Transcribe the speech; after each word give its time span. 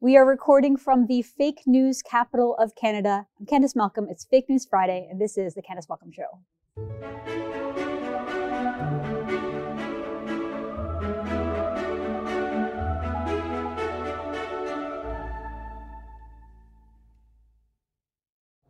We 0.00 0.16
are 0.16 0.24
recording 0.24 0.76
from 0.76 1.08
the 1.08 1.22
fake 1.22 1.62
news 1.66 2.02
capital 2.02 2.54
of 2.54 2.76
Canada. 2.76 3.26
I'm 3.40 3.46
Candice 3.46 3.74
Malcolm. 3.74 4.06
It's 4.08 4.24
Fake 4.24 4.48
News 4.48 4.64
Friday, 4.64 5.08
and 5.10 5.20
this 5.20 5.36
is 5.36 5.54
the 5.54 5.60
Candice 5.60 5.88
Malcolm 5.88 6.12
Show. 6.12 6.38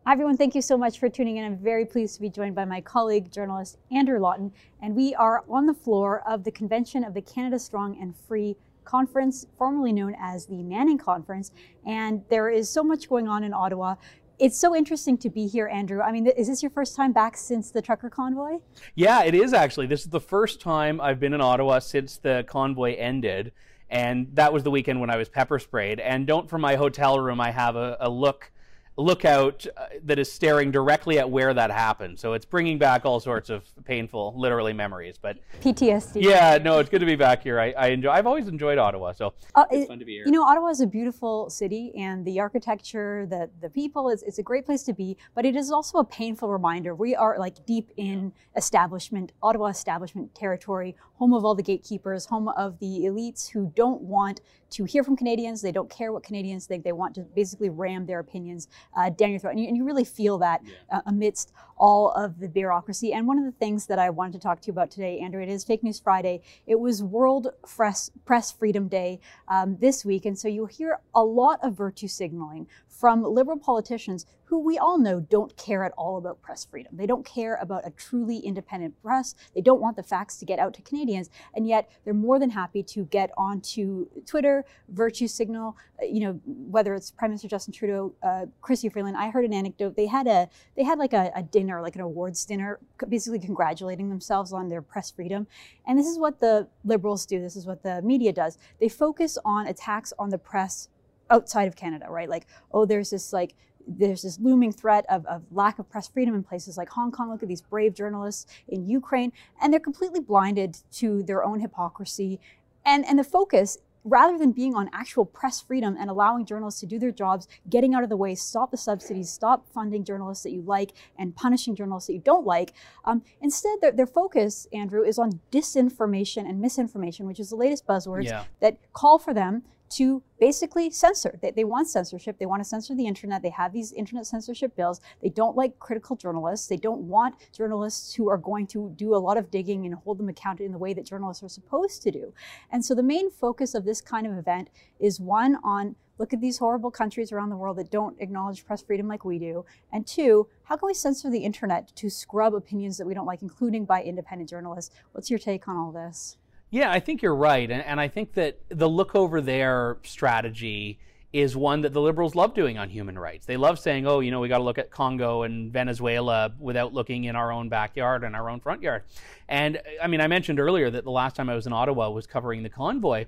Hi, 0.07 0.13
everyone. 0.15 0.39
Thank 0.39 0.55
you 0.55 0.63
so 0.63 0.79
much 0.79 0.99
for 0.99 1.11
tuning 1.11 1.37
in. 1.37 1.45
I'm 1.45 1.59
very 1.59 1.85
pleased 1.85 2.15
to 2.15 2.23
be 2.23 2.31
joined 2.31 2.55
by 2.55 2.65
my 2.65 2.81
colleague, 2.81 3.31
journalist 3.31 3.77
Andrew 3.91 4.19
Lawton, 4.19 4.51
and 4.81 4.97
we 4.97 5.15
are 5.17 5.45
on 5.51 5.67
the 5.67 5.75
floor 5.75 6.27
of 6.27 6.45
the 6.45 6.51
convention 6.51 7.05
of 7.05 7.13
the 7.13 7.21
Canada 7.21 7.59
Strong 7.59 8.01
and 8.01 8.17
Free 8.17 8.57
Conference, 8.89 9.47
formerly 9.59 9.93
known 9.93 10.17
as 10.19 10.47
the 10.47 10.63
Manning 10.63 10.97
Conference. 10.97 11.53
And 11.87 12.23
there 12.31 12.49
is 12.49 12.71
so 12.71 12.83
much 12.83 13.07
going 13.07 13.29
on 13.29 13.45
in 13.45 13.53
Ottawa. 13.53 13.97
It's 14.39 14.59
so 14.59 14.75
interesting 14.75 15.19
to 15.19 15.29
be 15.29 15.47
here, 15.47 15.69
Andrew. 15.69 16.01
I 16.01 16.11
mean, 16.11 16.27
is 16.27 16.49
this 16.49 16.63
your 16.63 16.71
first 16.71 16.97
time 16.97 17.13
back 17.13 17.37
since 17.37 17.71
the 17.71 17.83
trucker 17.83 18.09
convoy? 18.09 18.61
Yeah, 18.95 19.25
it 19.25 19.35
is 19.35 19.53
actually. 19.53 19.89
This 19.89 20.05
is 20.05 20.11
the 20.11 20.21
first 20.21 20.61
time 20.63 21.03
I've 21.03 21.21
been 21.21 21.35
in 21.35 21.43
Ottawa 21.43 21.81
since 21.81 22.17
the 22.17 22.47
convoy 22.49 22.95
ended. 22.97 23.53
And 23.91 24.29
that 24.35 24.53
was 24.53 24.63
the 24.63 24.71
weekend 24.71 25.01
when 25.01 25.11
I 25.11 25.17
was 25.17 25.29
pepper 25.29 25.59
sprayed. 25.59 26.01
And 26.01 26.27
don't, 26.27 26.49
from 26.49 26.63
my 26.63 26.77
hotel 26.77 27.19
room, 27.21 27.41
I 27.41 27.51
have 27.51 27.77
a, 27.77 27.99
a 28.01 28.09
look 28.09 28.51
lookout 28.99 29.65
uh, 29.77 29.87
that 30.05 30.19
is 30.19 30.31
staring 30.31 30.71
directly 30.71 31.19
at 31.19 31.31
where 31.31 31.55
that 31.55 31.71
happened. 31.71 32.19
So 32.19 32.33
it's 32.33 32.45
bringing 32.45 32.79
back 32.79 33.07
all 33.07 33.21
sorts 33.21 33.49
of 33.49 33.63
painful, 33.85 34.35
literally 34.37 34.73
memories. 34.73 35.17
But 35.21 35.39
PTSD. 35.61 36.23
Yeah, 36.23 36.59
no, 36.59 36.79
it's 36.79 36.91
good 36.91 36.99
to 37.01 37.07
be 37.07 37.17
back 37.17 37.43
here. 37.43 37.61
I, 37.61 37.73
I 37.73 37.87
enjoy. 37.89 38.11
I've 38.11 38.27
always 38.27 38.49
enjoyed 38.49 38.79
Ottawa, 38.79 39.13
so 39.13 39.33
uh, 39.55 39.65
it's 39.71 39.85
it, 39.85 39.89
fun 39.89 39.99
to 40.01 40.05
be 40.05 40.15
here. 40.15 40.25
You 40.27 40.33
know, 40.33 40.43
Ottawa 40.43 40.69
is 40.69 40.81
a 40.81 40.87
beautiful 40.87 41.49
city, 41.49 41.93
and 41.97 42.25
the 42.25 42.41
architecture, 42.41 43.27
the 43.27 43.49
the 43.61 43.71
people, 43.71 44.09
it's, 44.09 44.23
it's 44.23 44.39
a 44.39 44.43
great 44.43 44.67
place 44.67 44.83
to 44.85 44.93
be. 44.93 45.17
But 45.35 45.47
it 45.47 45.57
is 45.57 45.71
also 45.71 45.99
a 45.99 46.05
painful 46.05 46.51
reminder. 46.51 46.95
We 46.95 47.15
are 47.15 47.39
like 47.39 47.65
deep 47.67 47.91
in 47.97 48.33
establishment, 48.57 49.33
Ottawa 49.43 49.69
establishment 49.69 50.35
territory, 50.35 50.97
home 51.15 51.33
of 51.33 51.45
all 51.45 51.55
the 51.55 51.63
gatekeepers, 51.63 52.27
home 52.27 52.49
of 52.49 52.79
the 52.81 53.05
elites 53.05 53.49
who 53.49 53.73
don't 53.75 54.03
want 54.03 54.41
to 54.71 54.85
hear 54.85 55.03
from 55.03 55.17
Canadians. 55.17 55.63
They 55.63 55.73
don't 55.73 55.89
care 55.89 56.13
what 56.13 56.23
Canadians 56.23 56.67
think. 56.67 56.85
They 56.85 56.93
want 56.93 57.15
to 57.15 57.23
basically 57.23 57.71
ram 57.71 58.07
their 58.07 58.19
opinions 58.19 58.69
uh, 58.97 59.11
down 59.11 59.31
your 59.31 59.39
throat. 59.39 59.51
And 59.51 59.61
you, 59.61 59.69
and 59.69 59.77
you 59.77 59.85
really 59.85 60.05
feel 60.05 60.39
that 60.39 60.61
yeah. 60.65 60.99
uh, 60.99 61.01
amidst 61.07 61.53
all 61.77 62.11
of 62.13 62.41
the 62.41 62.49
bureaucracy. 62.49 63.13
And 63.13 63.27
one 63.27 63.39
of 63.39 63.45
the 63.45 63.53
things 63.53 63.87
that 63.87 63.99
I 63.99 64.11
wanted 64.11 64.33
to 64.33 64.39
talk 64.41 64.61
to 64.61 64.67
you 64.67 64.73
about 64.73 64.91
today, 64.91 65.21
Andrew, 65.21 65.43
it 65.43 65.49
is 65.49 65.65
Fake 65.65 65.83
News 65.83 66.01
Friday. 66.01 66.43
It 66.67 66.81
was 66.81 67.03
World 67.03 67.49
Press, 67.67 68.11
Press 68.25 68.51
Freedom 68.51 68.89
Day 68.89 69.21
um, 69.47 69.77
this 69.81 70.05
week. 70.05 70.27
And 70.27 70.39
so 70.39 70.49
you'll 70.49 70.67
hear 70.67 71.01
a 71.15 71.23
lot 71.23 71.61
of 71.63 71.75
virtue 71.75 72.09
signaling 72.09 72.67
from 72.99 73.23
liberal 73.23 73.57
politicians 73.57 74.27
who 74.47 74.59
we 74.59 74.77
all 74.77 74.99
know 74.99 75.21
don't 75.21 75.57
care 75.57 75.85
at 75.85 75.93
all 75.97 76.17
about 76.17 76.41
press 76.43 76.65
freedom. 76.65 76.97
They 76.97 77.07
don't 77.07 77.25
care 77.25 77.59
about 77.61 77.87
a 77.87 77.91
truly 77.91 78.39
independent 78.39 79.01
press. 79.03 79.35
They 79.55 79.61
don't 79.61 79.81
want 79.81 79.97
the 79.97 80.03
facts 80.03 80.39
to 80.39 80.45
get 80.45 80.59
out 80.59 80.75
to 80.75 80.83
Canadians. 80.83 81.31
And 81.55 81.69
yet 81.69 81.91
they're 82.05 82.15
more 82.15 82.39
than 82.41 82.51
happy 82.51 82.83
to 82.83 83.05
get 83.05 83.31
onto 83.37 84.09
Twitter, 84.27 84.65
virtue 84.89 85.29
signal, 85.29 85.77
uh, 86.03 86.07
you 86.07 86.21
know, 86.21 86.41
whether 86.45 86.95
it's 86.95 87.11
Prime 87.11 87.31
Minister 87.31 87.47
Justin 87.47 87.73
Trudeau, 87.73 88.15
uh, 88.23 88.47
Chrystia 88.63 88.91
Freeland. 88.91 89.17
I 89.17 89.31
heard 89.31 89.45
an 89.45 89.53
anecdote. 89.53 89.95
They 89.95 90.07
had 90.07 90.27
a, 90.27 90.49
they 90.75 90.83
had 90.83 90.99
like 90.99 91.13
a, 91.13 91.31
a 91.37 91.43
dinner, 91.43 91.81
like 91.83 91.95
an 91.95 92.01
awards 92.01 92.45
dinner, 92.47 92.81
basically 93.09 93.39
congratulating 93.39 94.09
themselves 94.09 94.53
on 94.53 94.71
their 94.71 94.83
press 94.83 95.11
freedom. 95.11 95.47
And 95.87 95.99
this 95.99 96.07
is 96.07 96.19
what 96.19 96.41
the 96.41 96.67
liberals 96.85 97.27
do. 97.27 97.41
This 97.41 97.55
is 97.55 97.67
what 97.67 97.83
the 97.83 98.03
media 98.03 98.33
does. 98.33 98.59
They 98.81 98.89
focus 98.89 99.39
on 99.45 99.67
attacks 99.67 100.13
on 100.19 100.31
the 100.31 100.39
press 100.39 100.89
outside 101.31 101.69
of 101.69 101.77
Canada, 101.77 102.07
right? 102.09 102.29
Like, 102.29 102.47
oh, 102.73 102.87
there's 102.87 103.11
this 103.11 103.33
like 103.33 103.55
there's 103.87 104.23
this 104.23 104.39
looming 104.39 104.71
threat 104.71 105.07
of, 105.09 105.25
of 105.27 105.43
lack 105.51 105.79
of 105.79 105.89
press 105.89 106.09
freedom 106.09 106.35
in 106.35 106.43
places 106.43 106.77
like 106.77 106.91
Hong 106.91 107.11
Kong. 107.11 107.31
Look 107.31 107.43
at 107.43 107.49
these 107.49 107.63
brave 107.63 107.95
journalists 107.95 108.47
in 108.69 108.87
Ukraine, 108.87 109.33
and 109.61 109.73
they're 109.73 109.81
completely 109.81 110.21
blinded 110.21 110.79
to 110.93 111.23
their 111.23 111.43
own 111.45 111.61
hypocrisy. 111.61 112.39
And, 112.85 113.05
and 113.07 113.19
the 113.19 113.25
focus 113.25 113.79
rather 114.05 114.39
than 114.39 114.53
being 114.53 114.75
on 114.75 114.89
actual 114.93 115.25
press 115.25 115.61
freedom 115.61 115.97
and 115.99 116.09
allowing 116.09 116.47
journalists 116.47 116.81
to 116.81 116.87
do 116.87 116.99
their 116.99 117.11
jobs, 117.11 117.49
getting 117.69 117.95
out 117.95 118.03
of 118.03 118.09
the 118.09 118.17
way, 118.17 118.35
stop 118.35 118.71
the 118.71 118.77
subsidies, 118.77 119.29
stop 119.29 119.69
funding 119.73 120.05
journalists 120.05 120.45
that 120.45 120.51
you 120.51 120.63
like 120.63 120.93
and 121.19 121.35
punishing 121.37 121.75
journalists 121.75 122.07
that 122.07 122.15
you 122.15 122.21
don't 122.21 122.47
like. 122.47 122.73
Um, 123.05 123.23
instead, 123.41 123.81
their, 123.81 123.93
their, 123.93 124.07
focus, 124.07 124.67
Andrew, 124.73 125.03
is 125.03 125.19
on 125.19 125.41
disinformation 125.53 126.49
and 126.49 126.61
misinformation, 126.61 127.27
which 127.27 127.41
is 127.41 127.51
the 127.51 127.57
latest 127.57 127.87
buzzwords 127.87 128.25
yeah. 128.25 128.45
that 128.61 128.79
call 128.93 129.19
for 129.19 129.35
them 129.35 129.63
to 129.91 130.23
basically 130.41 130.91
censor. 130.91 131.39
They, 131.41 131.51
they 131.51 131.65
want 131.65 131.89
censorship. 131.89 132.39
They 132.39 132.47
want 132.47 132.61
to 132.61 132.69
censor 132.69 132.95
the 132.95 133.07
internet. 133.07 133.43
They 133.43 133.51
have 133.51 133.73
these 133.73 133.93
internet 133.93 134.27
censorship 134.27 134.77
bills. 134.77 135.01
They 135.23 135.29
don't 135.29 135.57
like 135.57 135.79
critical 135.79 136.17
journalists. 136.17 136.67
They 136.67 136.77
don't 136.77 137.03
want 137.03 137.37
journalists 137.53 138.15
who 138.15 138.29
are 138.29 138.39
going 138.39 138.67
to 138.69 138.93
do 138.97 139.15
a 139.15 139.17
lot 139.17 139.37
of 139.37 139.51
digging 139.51 139.87
and 139.87 139.95
hold 139.95 140.19
them 140.19 140.29
accountable 140.29 140.67
in 140.67 140.73
the 140.73 140.79
way 140.79 140.95
that 140.95 141.07
journalists 141.07 141.43
are 141.43 141.49
supposed 141.49 142.03
to 142.03 142.11
do. 142.11 142.33
And 142.71 142.85
so 142.85 142.95
the 142.95 143.03
main 143.03 143.31
focus 143.31 143.75
of 143.75 143.85
this 143.85 144.01
kind 144.01 144.27
of 144.27 144.37
event 144.37 144.71
is 144.99 145.21
one 145.21 145.57
on 145.63 145.97
look 146.19 146.33
at 146.33 146.41
these 146.41 146.59
horrible 146.59 146.91
countries 146.91 147.33
around 147.33 147.49
the 147.49 147.57
world 147.57 147.77
that 147.79 147.91
don't 147.91 148.21
acknowledge 148.21 148.67
press 148.67 148.83
freedom 148.83 149.07
like 149.07 149.25
we 149.25 149.39
do. 149.39 149.65
And 149.93 150.07
two, 150.07 150.49
how 150.65 150.77
can 150.77 150.89
we 150.89 150.95
censor 150.95 151.31
the 151.31 151.45
internet 151.45 151.95
to 151.95 152.11
scrub 152.11 152.55
opinions 152.55 152.99
that 152.99 153.07
we 153.07 153.15
don't 153.15 153.27
like, 153.27 153.43
including 153.43 153.85
by 153.85 154.03
independent 154.03 154.51
journalists? 154.51 154.93
What's 155.13 155.31
your 155.31 155.39
take 155.39 155.69
on 155.69 155.77
all 155.77 155.93
this? 155.93 156.37
Yeah, 156.71 156.91
I 156.91 157.01
think 157.01 157.23
you're 157.23 157.35
right. 157.35 157.71
And, 157.71 157.83
and 157.83 158.01
I 158.01 158.09
think 158.09 158.35
that 158.35 158.59
the 158.69 158.89
look 158.89 159.15
over 159.15 159.41
there 159.41 159.99
strategy 160.03 160.99
is 161.33 161.55
one 161.57 161.83
that 161.83 161.93
the 161.93 162.01
liberals 162.01 162.35
love 162.35 162.55
doing 162.55 162.79
on 162.79 162.89
human 162.89 163.19
rights. 163.19 163.45
They 163.45 163.59
love 163.59 163.79
saying, 163.79 164.07
oh, 164.07 164.21
you 164.21 164.31
know, 164.31 164.41
we 164.41 164.49
got 164.49 164.59
to 164.59 164.65
look 164.65 164.79
at 164.79 164.91
Congo 164.91 165.43
and 165.43 165.71
Venezuela 165.71 166.53
without 166.59 166.95
looking 166.95 167.25
in 167.25 167.37
our 167.37 167.53
own 167.53 167.69
backyard 167.69 168.25
and 168.25 168.35
our 168.35 168.49
own 168.49 168.61
front 168.61 168.83
yard. 168.83 169.05
And 169.49 169.81
I 170.03 170.07
mean, 170.07 170.23
I 170.23 170.27
mentioned 170.27 170.59
earlier 170.59 170.91
that 170.91 171.05
the 171.05 171.11
last 171.11 171.37
time 171.37 171.51
I 171.51 171.55
was 171.55 171.67
in 171.67 171.73
Ottawa 171.73 172.09
was 172.11 172.27
covering 172.27 172.63
the 172.63 172.71
convoy. 172.71 173.27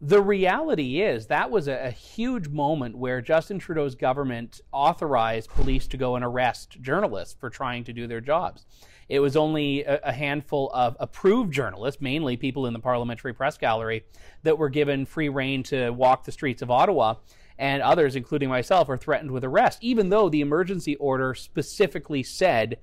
The 0.00 0.20
reality 0.20 1.00
is 1.00 1.26
that 1.26 1.50
was 1.50 1.68
a, 1.68 1.86
a 1.86 1.90
huge 1.90 2.48
moment 2.48 2.96
where 2.96 3.20
Justin 3.22 3.58
Trudeau's 3.58 3.94
government 3.94 4.60
authorized 4.72 5.50
police 5.50 5.86
to 5.88 5.96
go 5.96 6.16
and 6.16 6.24
arrest 6.24 6.80
journalists 6.82 7.36
for 7.38 7.48
trying 7.48 7.84
to 7.84 7.92
do 7.92 8.06
their 8.06 8.20
jobs. 8.20 8.66
It 9.08 9.20
was 9.20 9.36
only 9.36 9.84
a, 9.84 10.00
a 10.04 10.12
handful 10.12 10.70
of 10.72 10.96
approved 10.98 11.52
journalists, 11.52 12.00
mainly 12.00 12.36
people 12.36 12.66
in 12.66 12.72
the 12.72 12.78
Parliamentary 12.78 13.32
Press 13.32 13.56
Gallery, 13.56 14.04
that 14.42 14.58
were 14.58 14.68
given 14.68 15.06
free 15.06 15.28
rein 15.28 15.62
to 15.64 15.90
walk 15.90 16.24
the 16.24 16.32
streets 16.32 16.62
of 16.62 16.70
Ottawa. 16.70 17.14
And 17.58 17.82
others, 17.82 18.16
including 18.16 18.50
myself, 18.50 18.88
are 18.90 18.98
threatened 18.98 19.30
with 19.30 19.42
arrest, 19.42 19.78
even 19.80 20.10
though 20.10 20.28
the 20.28 20.42
emergency 20.42 20.94
order 20.96 21.34
specifically 21.34 22.22
said 22.22 22.78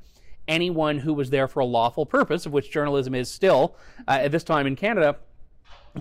anyone 0.47 0.99
who 0.99 1.13
was 1.13 1.29
there 1.29 1.47
for 1.47 1.59
a 1.59 1.65
lawful 1.65 2.05
purpose, 2.05 2.45
of 2.45 2.53
which 2.53 2.71
journalism 2.71 3.13
is 3.13 3.29
still 3.29 3.75
uh, 4.07 4.19
at 4.21 4.31
this 4.31 4.43
time 4.43 4.65
in 4.65 4.75
Canada, 4.75 5.17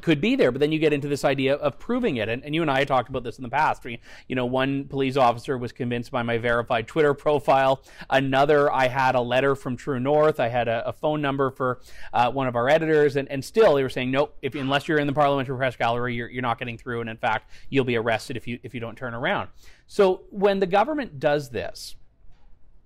could 0.00 0.20
be 0.20 0.36
there, 0.36 0.50
but 0.50 0.60
then 0.60 0.72
you 0.72 0.78
get 0.78 0.92
into 0.92 1.08
this 1.08 1.24
idea 1.24 1.54
of 1.56 1.78
proving 1.78 2.16
it. 2.16 2.28
And, 2.28 2.42
and, 2.44 2.54
you 2.54 2.62
and 2.62 2.70
I 2.70 2.84
talked 2.84 3.10
about 3.10 3.24
this 3.24 3.36
in 3.36 3.42
the 3.42 3.50
past. 3.50 3.84
You 3.84 4.34
know, 4.34 4.46
one 4.46 4.84
police 4.84 5.16
officer 5.16 5.58
was 5.58 5.72
convinced 5.72 6.10
by 6.10 6.22
my 6.22 6.38
verified 6.38 6.88
Twitter 6.88 7.12
profile. 7.12 7.82
Another, 8.08 8.72
I 8.72 8.88
had 8.88 9.14
a 9.14 9.20
letter 9.20 9.54
from 9.54 9.76
True 9.76 10.00
North. 10.00 10.40
I 10.40 10.48
had 10.48 10.68
a, 10.68 10.88
a 10.88 10.92
phone 10.92 11.20
number 11.20 11.50
for 11.50 11.80
uh, 12.12 12.30
one 12.30 12.46
of 12.46 12.56
our 12.56 12.68
editors, 12.68 13.16
and, 13.16 13.30
and 13.30 13.44
still 13.44 13.74
they 13.74 13.82
were 13.82 13.90
saying, 13.90 14.10
nope, 14.10 14.34
if, 14.40 14.54
unless 14.54 14.88
you're 14.88 14.98
in 14.98 15.06
the 15.06 15.12
Parliamentary 15.12 15.56
Press 15.56 15.76
Gallery, 15.76 16.14
you're, 16.14 16.30
you're 16.30 16.42
not 16.42 16.58
getting 16.58 16.78
through. 16.78 17.02
And 17.02 17.10
in 17.10 17.18
fact, 17.18 17.50
you'll 17.68 17.84
be 17.84 17.96
arrested 17.96 18.36
if 18.36 18.46
you 18.46 18.58
if 18.62 18.74
you 18.74 18.80
don't 18.80 18.96
turn 18.96 19.14
around. 19.14 19.48
So 19.86 20.22
when 20.30 20.60
the 20.60 20.66
government 20.66 21.18
does 21.20 21.50
this, 21.50 21.96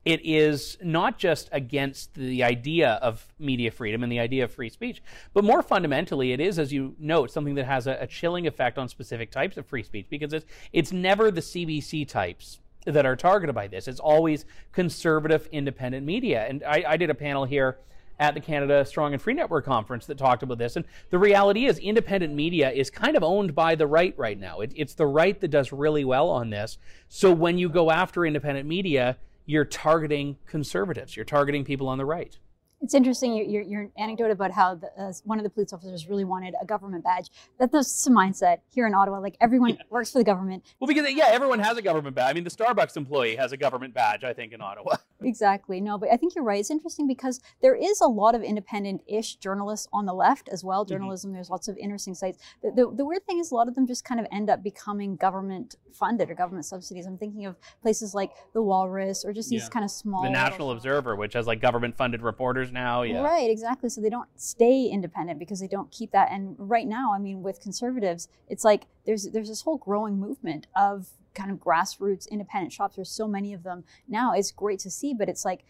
it 0.06 0.25
is 0.25 0.78
not 0.81 1.19
just 1.19 1.49
against 1.50 2.15
the 2.15 2.44
idea 2.44 2.91
of 3.03 3.27
media 3.41 3.72
freedom 3.72 4.05
and 4.05 4.12
the 4.12 4.21
idea 4.21 4.44
of 4.44 4.53
free 4.53 4.71
speech, 4.71 5.03
but 5.34 5.43
more 5.43 5.62
fundamentally, 5.62 6.33
it 6.33 6.39
is, 6.39 6.61
as 6.61 6.72
you 6.72 6.94
note, 7.00 7.33
something 7.33 7.56
that 7.56 7.67
has 7.67 7.89
a, 7.89 7.99
a 8.00 8.06
chilling 8.06 8.47
effect 8.47 8.78
on 8.78 8.89
specific 8.89 9.33
types 9.33 9.56
of 9.56 9.67
free 9.67 9.83
speech 9.83 10.06
because 10.09 10.33
it's, 10.33 10.47
it's 10.72 10.93
never 10.93 11.33
the 11.33 11.41
CBC 11.41 12.06
types 12.06 12.61
that 12.85 13.05
are 13.05 13.17
targeted 13.17 13.53
by 13.53 13.67
this. 13.67 13.88
It's 13.88 13.99
always 13.99 14.44
conservative, 14.70 15.49
independent 15.50 16.06
media. 16.06 16.47
And 16.49 16.62
I, 16.62 16.85
I 16.87 16.97
did 16.97 17.11
a 17.11 17.14
panel 17.14 17.44
here 17.44 17.79
at 18.20 18.35
the 18.35 18.41
Canada 18.41 18.85
Strong 18.85 19.12
and 19.12 19.20
Free 19.20 19.35
Network 19.35 19.64
conference 19.64 20.06
that 20.06 20.19
talked 20.19 20.44
about 20.44 20.58
this. 20.58 20.76
And 20.76 20.85
the 21.11 21.19
reality 21.19 21.67
is, 21.67 21.79
independent 21.79 22.32
media 22.32 22.70
is 22.70 22.91
kind 22.91 23.17
of 23.17 23.25
owned 23.25 23.56
by 23.56 23.75
the 23.75 23.88
right 23.88 24.14
right 24.17 24.38
now. 24.38 24.61
It, 24.61 24.73
it's 24.76 24.94
the 24.94 25.06
right 25.06 25.38
that 25.41 25.49
does 25.49 25.73
really 25.73 26.05
well 26.05 26.31
on 26.31 26.50
this. 26.50 26.79
So 27.08 27.32
when 27.32 27.58
you 27.58 27.69
go 27.69 27.91
after 27.91 28.25
independent 28.25 28.69
media, 28.69 29.17
you're 29.46 29.64
targeting 29.64 30.37
conservatives. 30.46 31.16
You're 31.16 31.25
targeting 31.25 31.64
people 31.64 31.88
on 31.88 31.98
the 31.98 32.04
right. 32.04 32.38
It's 32.82 32.94
interesting 32.94 33.34
your, 33.34 33.46
your, 33.46 33.62
your 33.62 33.90
anecdote 33.96 34.31
about 34.31 34.52
how 34.52 34.75
the, 34.75 34.88
uh, 34.99 35.12
one 35.25 35.38
of 35.38 35.44
the 35.44 35.50
police 35.50 35.73
officers 35.73 36.08
really 36.08 36.25
wanted 36.25 36.55
a 36.61 36.67
government 36.67 37.05
badge. 37.05 37.31
That's 37.58 37.73
just 37.73 38.06
a 38.06 38.11
mindset 38.11 38.58
here 38.69 38.87
in 38.87 38.94
Ottawa. 38.94 39.19
Like 39.19 39.37
everyone 39.40 39.70
yeah. 39.70 39.82
works 39.90 40.12
for 40.12 40.19
the 40.19 40.25
government. 40.25 40.64
Well, 40.78 40.88
because 40.88 41.11
yeah, 41.12 41.28
everyone 41.28 41.58
has 41.61 41.76
a 41.78 41.82
government 41.82 42.14
badge. 42.14 42.31
I 42.31 42.32
mean, 42.34 42.44
the 42.44 42.50
Starbucks 42.50 42.96
employee 42.96 43.37
has 43.37 43.52
a 43.52 43.56
government 43.56 43.94
badge. 43.94 44.25
I 44.25 44.32
think 44.32 44.52
in 44.52 44.61
Ottawa. 44.61 44.96
exactly. 45.23 45.81
No, 45.81 45.99
but 45.99 46.11
I 46.12 46.17
think 46.17 46.34
you're 46.34 46.44
right. 46.44 46.61
It's 46.61 46.70
interesting 46.70 47.06
because 47.06 47.40
there 47.62 47.75
is 47.75 48.00
a 48.00 48.06
lot 48.06 48.34
of 48.34 48.43
independent-ish 48.43 49.37
journalists 49.37 49.88
on 49.93 50.06
the 50.06 50.14
left 50.14 50.49
as 50.50 50.62
well. 50.62 50.84
Mm-hmm. 50.84 50.94
Journalism. 50.94 51.29
Mm-hmm. 51.29 51.34
There's 51.34 51.50
lots 51.50 51.69
of 51.69 51.76
interesting 51.79 52.14
sites. 52.14 52.38
The, 52.62 52.70
the, 52.70 52.94
the 52.94 53.05
weird 53.05 53.25
thing 53.26 53.38
is 53.38 53.50
a 53.50 53.55
lot 53.55 53.69
of 53.69 53.75
them 53.75 53.87
just 53.87 54.05
kind 54.05 54.20
of 54.20 54.26
end 54.31 54.50
up 54.50 54.62
becoming 54.62 55.17
government 55.17 55.76
funded 55.93 56.31
or 56.31 56.34
government 56.34 56.67
subsidies. 56.67 57.06
I'm 57.06 57.19
thinking 57.19 57.46
of 57.46 57.56
places 57.82 58.14
like 58.14 58.32
the 58.52 58.62
Walrus 58.62 59.25
or 59.25 59.32
just 59.32 59.49
these 59.49 59.62
yeah. 59.62 59.69
kind 59.69 59.84
of 59.84 59.90
small. 59.90 60.22
The 60.22 60.31
National 60.31 60.70
Observer, 60.70 61.17
which 61.17 61.32
has 61.32 61.46
like 61.46 61.61
government 61.61 61.96
funded 61.96 62.22
reporters 62.22 62.70
now. 62.76 63.02
Yeah. 63.02 63.23
Right, 63.23 63.50
exactly. 63.50 63.88
So 63.88 64.00
they 64.00 64.11
don't 64.11 64.28
stay 64.37 64.84
independent 64.87 65.40
because 65.40 65.58
they 65.58 65.67
don't 65.67 65.90
keep 65.90 66.12
that. 66.12 66.31
And 66.31 66.55
right 66.58 66.87
now, 66.87 67.12
I 67.12 67.19
mean, 67.19 67.43
with 67.43 67.61
conservatives, 67.61 68.28
it's 68.49 68.64
like 68.64 68.87
there's 69.05 69.25
there's 69.32 69.49
this 69.49 69.62
whole 69.62 69.78
growing 69.78 70.20
movement 70.20 70.69
of 70.76 71.08
kind 71.34 71.50
of 71.50 71.58
grassroots 71.58 72.28
independent 72.31 72.73
shops. 72.73 72.96
There's 72.96 73.11
so 73.11 73.26
many 73.26 73.52
of 73.52 73.64
them 73.64 73.84
now. 74.06 74.32
It's 74.32 74.52
great 74.52 74.78
to 74.81 74.90
see, 74.90 75.12
but 75.12 75.28
it's 75.28 75.44
like 75.44 75.64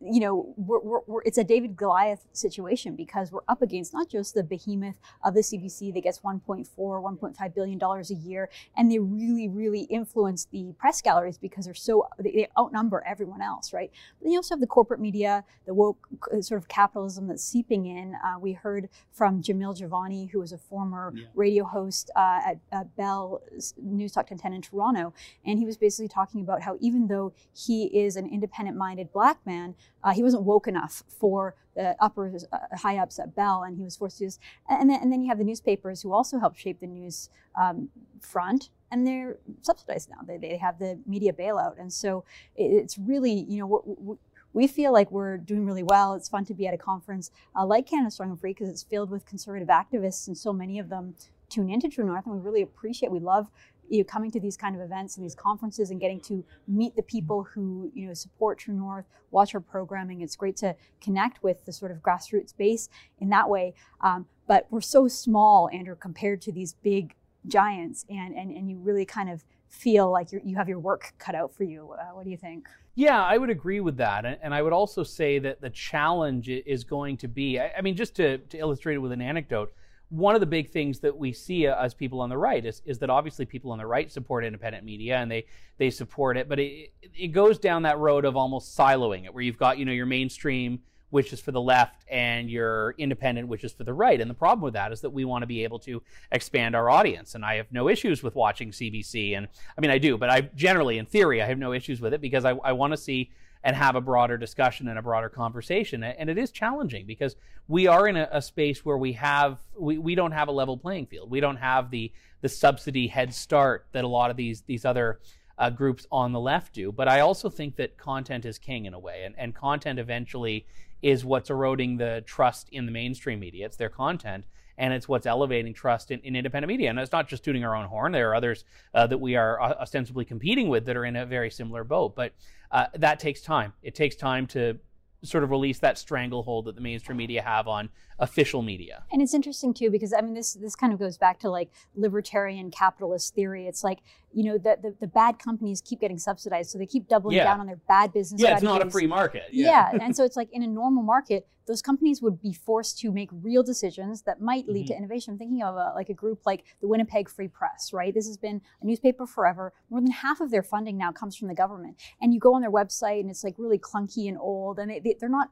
you 0.00 0.20
know, 0.20 0.54
we're, 0.56 0.80
we're, 0.80 1.00
we're, 1.06 1.22
it's 1.22 1.36
a 1.36 1.44
David 1.44 1.76
Goliath 1.76 2.26
situation 2.32 2.96
because 2.96 3.30
we're 3.30 3.40
up 3.48 3.60
against 3.60 3.92
not 3.92 4.08
just 4.08 4.34
the 4.34 4.42
behemoth 4.42 4.98
of 5.22 5.34
the 5.34 5.40
CBC 5.40 5.92
that 5.92 6.02
gets 6.02 6.20
1.4, 6.20 6.66
1.5 6.76 7.54
billion 7.54 7.78
dollars 7.78 8.10
a 8.10 8.14
year, 8.14 8.48
and 8.76 8.90
they 8.90 8.98
really, 8.98 9.48
really 9.48 9.82
influence 9.82 10.46
the 10.50 10.72
press 10.78 11.02
galleries 11.02 11.36
because 11.36 11.66
they're 11.66 11.74
so 11.74 12.08
they 12.18 12.48
outnumber 12.58 13.02
everyone 13.06 13.42
else, 13.42 13.72
right? 13.72 13.90
But 14.20 14.30
you 14.30 14.36
also 14.38 14.54
have 14.54 14.60
the 14.60 14.66
corporate 14.66 15.00
media, 15.00 15.44
the 15.66 15.74
woke 15.74 16.08
uh, 16.32 16.40
sort 16.40 16.60
of 16.60 16.68
capitalism 16.68 17.26
that's 17.26 17.44
seeping 17.44 17.86
in. 17.86 18.14
Uh, 18.14 18.38
we 18.38 18.52
heard 18.52 18.88
from 19.12 19.42
Jamil 19.42 19.78
Jivani, 19.78 20.30
who 20.30 20.40
was 20.40 20.52
a 20.52 20.58
former 20.58 21.12
yeah. 21.14 21.26
radio 21.34 21.64
host 21.64 22.10
uh, 22.16 22.40
at, 22.46 22.58
at 22.72 22.96
Bell 22.96 23.42
News 23.82 24.12
Talk 24.12 24.30
1010 24.30 24.54
in 24.54 24.62
Toronto, 24.62 25.12
and 25.44 25.58
he 25.58 25.66
was 25.66 25.76
basically 25.76 26.08
talking 26.08 26.40
about 26.40 26.62
how 26.62 26.78
even 26.80 27.08
though 27.08 27.34
he 27.54 27.84
is 27.86 28.16
an 28.16 28.26
independent-minded 28.26 29.12
black 29.12 29.38
man 29.44 29.65
man, 29.66 29.74
uh, 30.04 30.12
he 30.12 30.22
wasn't 30.22 30.42
woke 30.42 30.66
enough 30.66 31.02
for 31.08 31.54
the 31.74 31.96
upper 32.00 32.32
uh, 32.52 32.58
high 32.76 32.98
ups 32.98 33.18
at 33.18 33.34
Bell, 33.34 33.62
and 33.62 33.76
he 33.76 33.84
was 33.84 33.96
forced 33.96 34.18
to 34.18 34.24
use. 34.24 34.38
And 34.68 34.88
then, 34.90 35.00
and 35.02 35.12
then 35.12 35.20
you 35.22 35.28
have 35.28 35.38
the 35.38 35.44
newspapers 35.44 36.02
who 36.02 36.12
also 36.12 36.38
help 36.38 36.56
shape 36.56 36.80
the 36.80 36.86
news 36.86 37.28
um, 37.60 37.88
front, 38.20 38.70
and 38.90 39.06
they're 39.06 39.38
subsidized 39.62 40.10
now. 40.10 40.18
They, 40.26 40.38
they 40.38 40.56
have 40.56 40.78
the 40.78 40.98
media 41.06 41.32
bailout, 41.32 41.78
and 41.78 41.92
so 41.92 42.24
it's 42.56 42.98
really 42.98 43.46
you 43.48 43.58
know. 43.58 43.82
we 43.86 44.16
we 44.52 44.66
feel 44.66 44.90
like 44.90 45.10
we're 45.10 45.36
doing 45.36 45.66
really 45.66 45.82
well. 45.82 46.14
It's 46.14 46.30
fun 46.30 46.46
to 46.46 46.54
be 46.54 46.66
at 46.66 46.72
a 46.72 46.78
conference 46.78 47.30
uh, 47.54 47.66
like 47.66 47.86
Canada 47.86 48.10
Strong 48.10 48.30
and 48.30 48.40
Free 48.40 48.54
because 48.54 48.70
it's 48.70 48.82
filled 48.82 49.10
with 49.10 49.26
conservative 49.26 49.68
activists, 49.68 50.28
and 50.28 50.38
so 50.38 50.50
many 50.50 50.78
of 50.78 50.88
them 50.88 51.14
tune 51.50 51.68
into 51.68 51.90
True 51.90 52.06
North, 52.06 52.24
and 52.24 52.34
we 52.34 52.40
really 52.40 52.62
appreciate. 52.62 53.12
We 53.12 53.20
love 53.20 53.50
you 53.88 53.98
know, 53.98 54.04
coming 54.04 54.30
to 54.30 54.40
these 54.40 54.56
kind 54.56 54.74
of 54.74 54.82
events 54.82 55.16
and 55.16 55.24
these 55.24 55.34
conferences 55.34 55.90
and 55.90 56.00
getting 56.00 56.20
to 56.20 56.44
meet 56.66 56.96
the 56.96 57.02
people 57.02 57.42
who 57.42 57.90
you 57.94 58.06
know 58.06 58.14
support 58.14 58.58
True 58.58 58.74
North, 58.74 59.06
watch 59.30 59.54
our 59.54 59.60
programming. 59.60 60.20
It's 60.20 60.36
great 60.36 60.56
to 60.58 60.74
connect 61.00 61.42
with 61.42 61.64
the 61.64 61.72
sort 61.72 61.90
of 61.90 61.98
grassroots 61.98 62.56
base 62.56 62.88
in 63.18 63.28
that 63.30 63.48
way. 63.48 63.74
Um, 64.00 64.26
but 64.46 64.66
we're 64.70 64.80
so 64.80 65.08
small, 65.08 65.68
Andrew, 65.72 65.96
compared 65.96 66.40
to 66.42 66.52
these 66.52 66.74
big 66.74 67.14
giants, 67.46 68.04
and 68.08 68.34
and 68.34 68.50
and 68.50 68.70
you 68.70 68.78
really 68.78 69.04
kind 69.04 69.30
of 69.30 69.44
feel 69.68 70.10
like 70.10 70.32
you 70.32 70.40
you 70.44 70.56
have 70.56 70.68
your 70.68 70.78
work 70.78 71.14
cut 71.18 71.34
out 71.34 71.54
for 71.54 71.64
you. 71.64 71.92
Uh, 71.92 72.14
what 72.14 72.24
do 72.24 72.30
you 72.30 72.36
think? 72.36 72.68
Yeah, 72.94 73.22
I 73.22 73.36
would 73.36 73.50
agree 73.50 73.80
with 73.80 73.98
that, 73.98 74.24
and 74.42 74.54
I 74.54 74.62
would 74.62 74.72
also 74.72 75.02
say 75.02 75.38
that 75.40 75.60
the 75.60 75.68
challenge 75.68 76.48
is 76.48 76.82
going 76.82 77.18
to 77.18 77.28
be. 77.28 77.60
I 77.60 77.82
mean, 77.82 77.94
just 77.94 78.14
to, 78.16 78.38
to 78.38 78.58
illustrate 78.58 78.94
it 78.94 78.98
with 78.98 79.12
an 79.12 79.20
anecdote 79.20 79.74
one 80.08 80.34
of 80.34 80.40
the 80.40 80.46
big 80.46 80.70
things 80.70 81.00
that 81.00 81.16
we 81.16 81.32
see 81.32 81.66
uh, 81.66 81.82
as 81.82 81.92
people 81.92 82.20
on 82.20 82.28
the 82.28 82.38
right 82.38 82.64
is, 82.64 82.80
is 82.84 82.98
that 83.00 83.10
obviously 83.10 83.44
people 83.44 83.72
on 83.72 83.78
the 83.78 83.86
right 83.86 84.10
support 84.10 84.44
independent 84.44 84.84
media 84.84 85.16
and 85.16 85.30
they 85.30 85.46
they 85.78 85.90
support 85.90 86.36
it, 86.36 86.48
but 86.48 86.58
it 86.58 86.92
it 87.02 87.28
goes 87.28 87.58
down 87.58 87.82
that 87.82 87.98
road 87.98 88.24
of 88.24 88.36
almost 88.36 88.76
siloing 88.76 89.24
it, 89.24 89.34
where 89.34 89.42
you've 89.42 89.58
got 89.58 89.78
you 89.78 89.84
know 89.84 89.92
your 89.92 90.06
mainstream, 90.06 90.80
which 91.10 91.32
is 91.32 91.40
for 91.40 91.50
the 91.50 91.60
left, 91.60 92.04
and 92.08 92.48
your 92.48 92.94
independent, 92.98 93.48
which 93.48 93.64
is 93.64 93.72
for 93.72 93.82
the 93.82 93.92
right. 93.92 94.20
And 94.20 94.30
the 94.30 94.34
problem 94.34 94.62
with 94.62 94.74
that 94.74 94.92
is 94.92 95.00
that 95.00 95.10
we 95.10 95.24
want 95.24 95.42
to 95.42 95.46
be 95.46 95.64
able 95.64 95.80
to 95.80 96.00
expand 96.30 96.76
our 96.76 96.88
audience. 96.88 97.34
And 97.34 97.44
I 97.44 97.56
have 97.56 97.72
no 97.72 97.88
issues 97.88 98.22
with 98.22 98.36
watching 98.36 98.70
CBC, 98.70 99.36
and 99.36 99.48
I 99.76 99.80
mean 99.80 99.90
I 99.90 99.98
do, 99.98 100.16
but 100.16 100.30
I 100.30 100.42
generally, 100.54 100.98
in 100.98 101.06
theory, 101.06 101.42
I 101.42 101.46
have 101.46 101.58
no 101.58 101.72
issues 101.72 102.00
with 102.00 102.14
it 102.14 102.20
because 102.20 102.44
I, 102.44 102.50
I 102.52 102.72
want 102.72 102.92
to 102.92 102.96
see 102.96 103.32
and 103.66 103.74
have 103.74 103.96
a 103.96 104.00
broader 104.00 104.38
discussion 104.38 104.86
and 104.86 104.96
a 104.96 105.02
broader 105.02 105.28
conversation. 105.28 106.04
And 106.04 106.30
it 106.30 106.38
is 106.38 106.52
challenging 106.52 107.04
because 107.04 107.34
we 107.66 107.88
are 107.88 108.06
in 108.06 108.16
a, 108.16 108.28
a 108.30 108.40
space 108.40 108.84
where 108.84 108.96
we 108.96 109.14
have 109.14 109.58
we, 109.76 109.98
we 109.98 110.14
don't 110.14 110.30
have 110.30 110.46
a 110.46 110.52
level 110.52 110.78
playing 110.78 111.06
field. 111.06 111.28
We 111.28 111.40
don't 111.40 111.56
have 111.56 111.90
the 111.90 112.12
the 112.42 112.48
subsidy 112.48 113.08
head 113.08 113.34
start 113.34 113.86
that 113.90 114.04
a 114.04 114.08
lot 114.08 114.30
of 114.30 114.36
these 114.36 114.62
these 114.62 114.84
other 114.84 115.18
uh, 115.58 115.70
groups 115.70 116.06
on 116.12 116.30
the 116.30 116.38
left 116.38 116.74
do. 116.74 116.92
But 116.92 117.08
I 117.08 117.18
also 117.20 117.50
think 117.50 117.74
that 117.76 117.98
content 117.98 118.44
is 118.44 118.56
king 118.56 118.84
in 118.86 118.94
a 118.94 119.00
way, 119.00 119.24
and, 119.24 119.34
and 119.36 119.52
content 119.52 119.98
eventually 119.98 120.64
is 121.02 121.24
what's 121.24 121.50
eroding 121.50 121.96
the 121.96 122.22
trust 122.24 122.68
in 122.70 122.86
the 122.86 122.92
mainstream 122.92 123.40
media. 123.40 123.66
It's 123.66 123.76
their 123.76 123.88
content 123.88 124.44
and 124.78 124.92
it's 124.92 125.08
what's 125.08 125.26
elevating 125.26 125.72
trust 125.72 126.10
in, 126.10 126.20
in 126.20 126.36
independent 126.36 126.68
media. 126.68 126.90
And 126.90 126.98
it's 126.98 127.12
not 127.12 127.28
just 127.28 127.44
tooting 127.44 127.64
our 127.64 127.74
own 127.74 127.86
horn. 127.86 128.12
There 128.12 128.30
are 128.30 128.34
others 128.34 128.64
uh, 128.94 129.06
that 129.06 129.18
we 129.18 129.36
are 129.36 129.60
uh, 129.60 129.74
ostensibly 129.80 130.24
competing 130.24 130.68
with 130.68 130.84
that 130.86 130.96
are 130.96 131.04
in 131.04 131.16
a 131.16 131.26
very 131.26 131.50
similar 131.50 131.84
boat. 131.84 132.14
But 132.14 132.32
uh, 132.70 132.86
that 132.94 133.18
takes 133.18 133.40
time. 133.40 133.72
It 133.82 133.94
takes 133.94 134.16
time 134.16 134.46
to 134.48 134.78
sort 135.22 135.44
of 135.44 135.50
release 135.50 135.78
that 135.80 135.98
stranglehold 135.98 136.66
that 136.66 136.74
the 136.74 136.80
mainstream 136.80 137.16
media 137.18 137.42
have 137.42 137.66
on 137.68 137.88
official 138.18 138.62
media. 138.62 139.04
And 139.12 139.20
it's 139.20 139.34
interesting 139.34 139.74
too 139.74 139.90
because 139.90 140.12
I 140.12 140.20
mean 140.20 140.34
this 140.34 140.54
this 140.54 140.74
kind 140.74 140.92
of 140.92 140.98
goes 140.98 141.18
back 141.18 141.38
to 141.40 141.50
like 141.50 141.70
libertarian 141.94 142.70
capitalist 142.70 143.34
theory. 143.34 143.66
It's 143.66 143.84
like 143.84 144.00
you 144.32 144.44
know 144.44 144.58
the 144.58 144.78
the, 144.82 144.94
the 145.00 145.06
bad 145.06 145.38
companies 145.38 145.80
keep 145.80 146.00
getting 146.00 146.18
subsidized, 146.18 146.70
so 146.70 146.78
they 146.78 146.86
keep 146.86 147.08
doubling 147.08 147.36
yeah. 147.36 147.44
down 147.44 147.60
on 147.60 147.66
their 147.66 147.80
bad 147.88 148.12
business. 148.12 148.40
Yeah, 148.40 148.56
strategies. 148.56 148.68
it's 148.68 148.78
not 148.78 148.86
a 148.86 148.90
free 148.90 149.06
market. 149.06 149.44
Yeah, 149.52 149.90
yeah. 149.92 150.04
and 150.04 150.16
so 150.16 150.24
it's 150.24 150.36
like 150.36 150.48
in 150.52 150.62
a 150.62 150.66
normal 150.66 151.02
market, 151.02 151.46
those 151.66 151.82
companies 151.82 152.22
would 152.22 152.40
be 152.40 152.52
forced 152.52 152.98
to 153.00 153.10
make 153.10 153.28
real 153.32 153.62
decisions 153.62 154.22
that 154.22 154.40
might 154.40 154.68
lead 154.68 154.86
mm-hmm. 154.86 154.92
to 154.92 154.98
innovation. 154.98 155.32
I'm 155.32 155.38
thinking 155.38 155.62
of 155.62 155.74
a, 155.74 155.92
like 155.94 156.08
a 156.08 156.14
group 156.14 156.46
like 156.46 156.64
the 156.80 156.88
Winnipeg 156.88 157.28
Free 157.28 157.48
Press, 157.48 157.92
right? 157.92 158.14
This 158.14 158.26
has 158.26 158.36
been 158.36 158.62
a 158.80 158.86
newspaper 158.86 159.26
forever. 159.26 159.72
More 159.90 160.00
than 160.00 160.10
half 160.10 160.40
of 160.40 160.50
their 160.50 160.62
funding 160.62 160.96
now 160.96 161.12
comes 161.12 161.36
from 161.36 161.48
the 161.48 161.54
government, 161.54 161.96
and 162.20 162.32
you 162.32 162.40
go 162.40 162.54
on 162.54 162.62
their 162.62 162.70
website 162.70 163.20
and 163.20 163.30
it's 163.30 163.44
like 163.44 163.54
really 163.58 163.78
clunky 163.78 164.28
and 164.28 164.38
old, 164.38 164.78
and 164.78 164.90
they, 164.90 165.00
they, 165.00 165.16
they're 165.18 165.28
not 165.28 165.50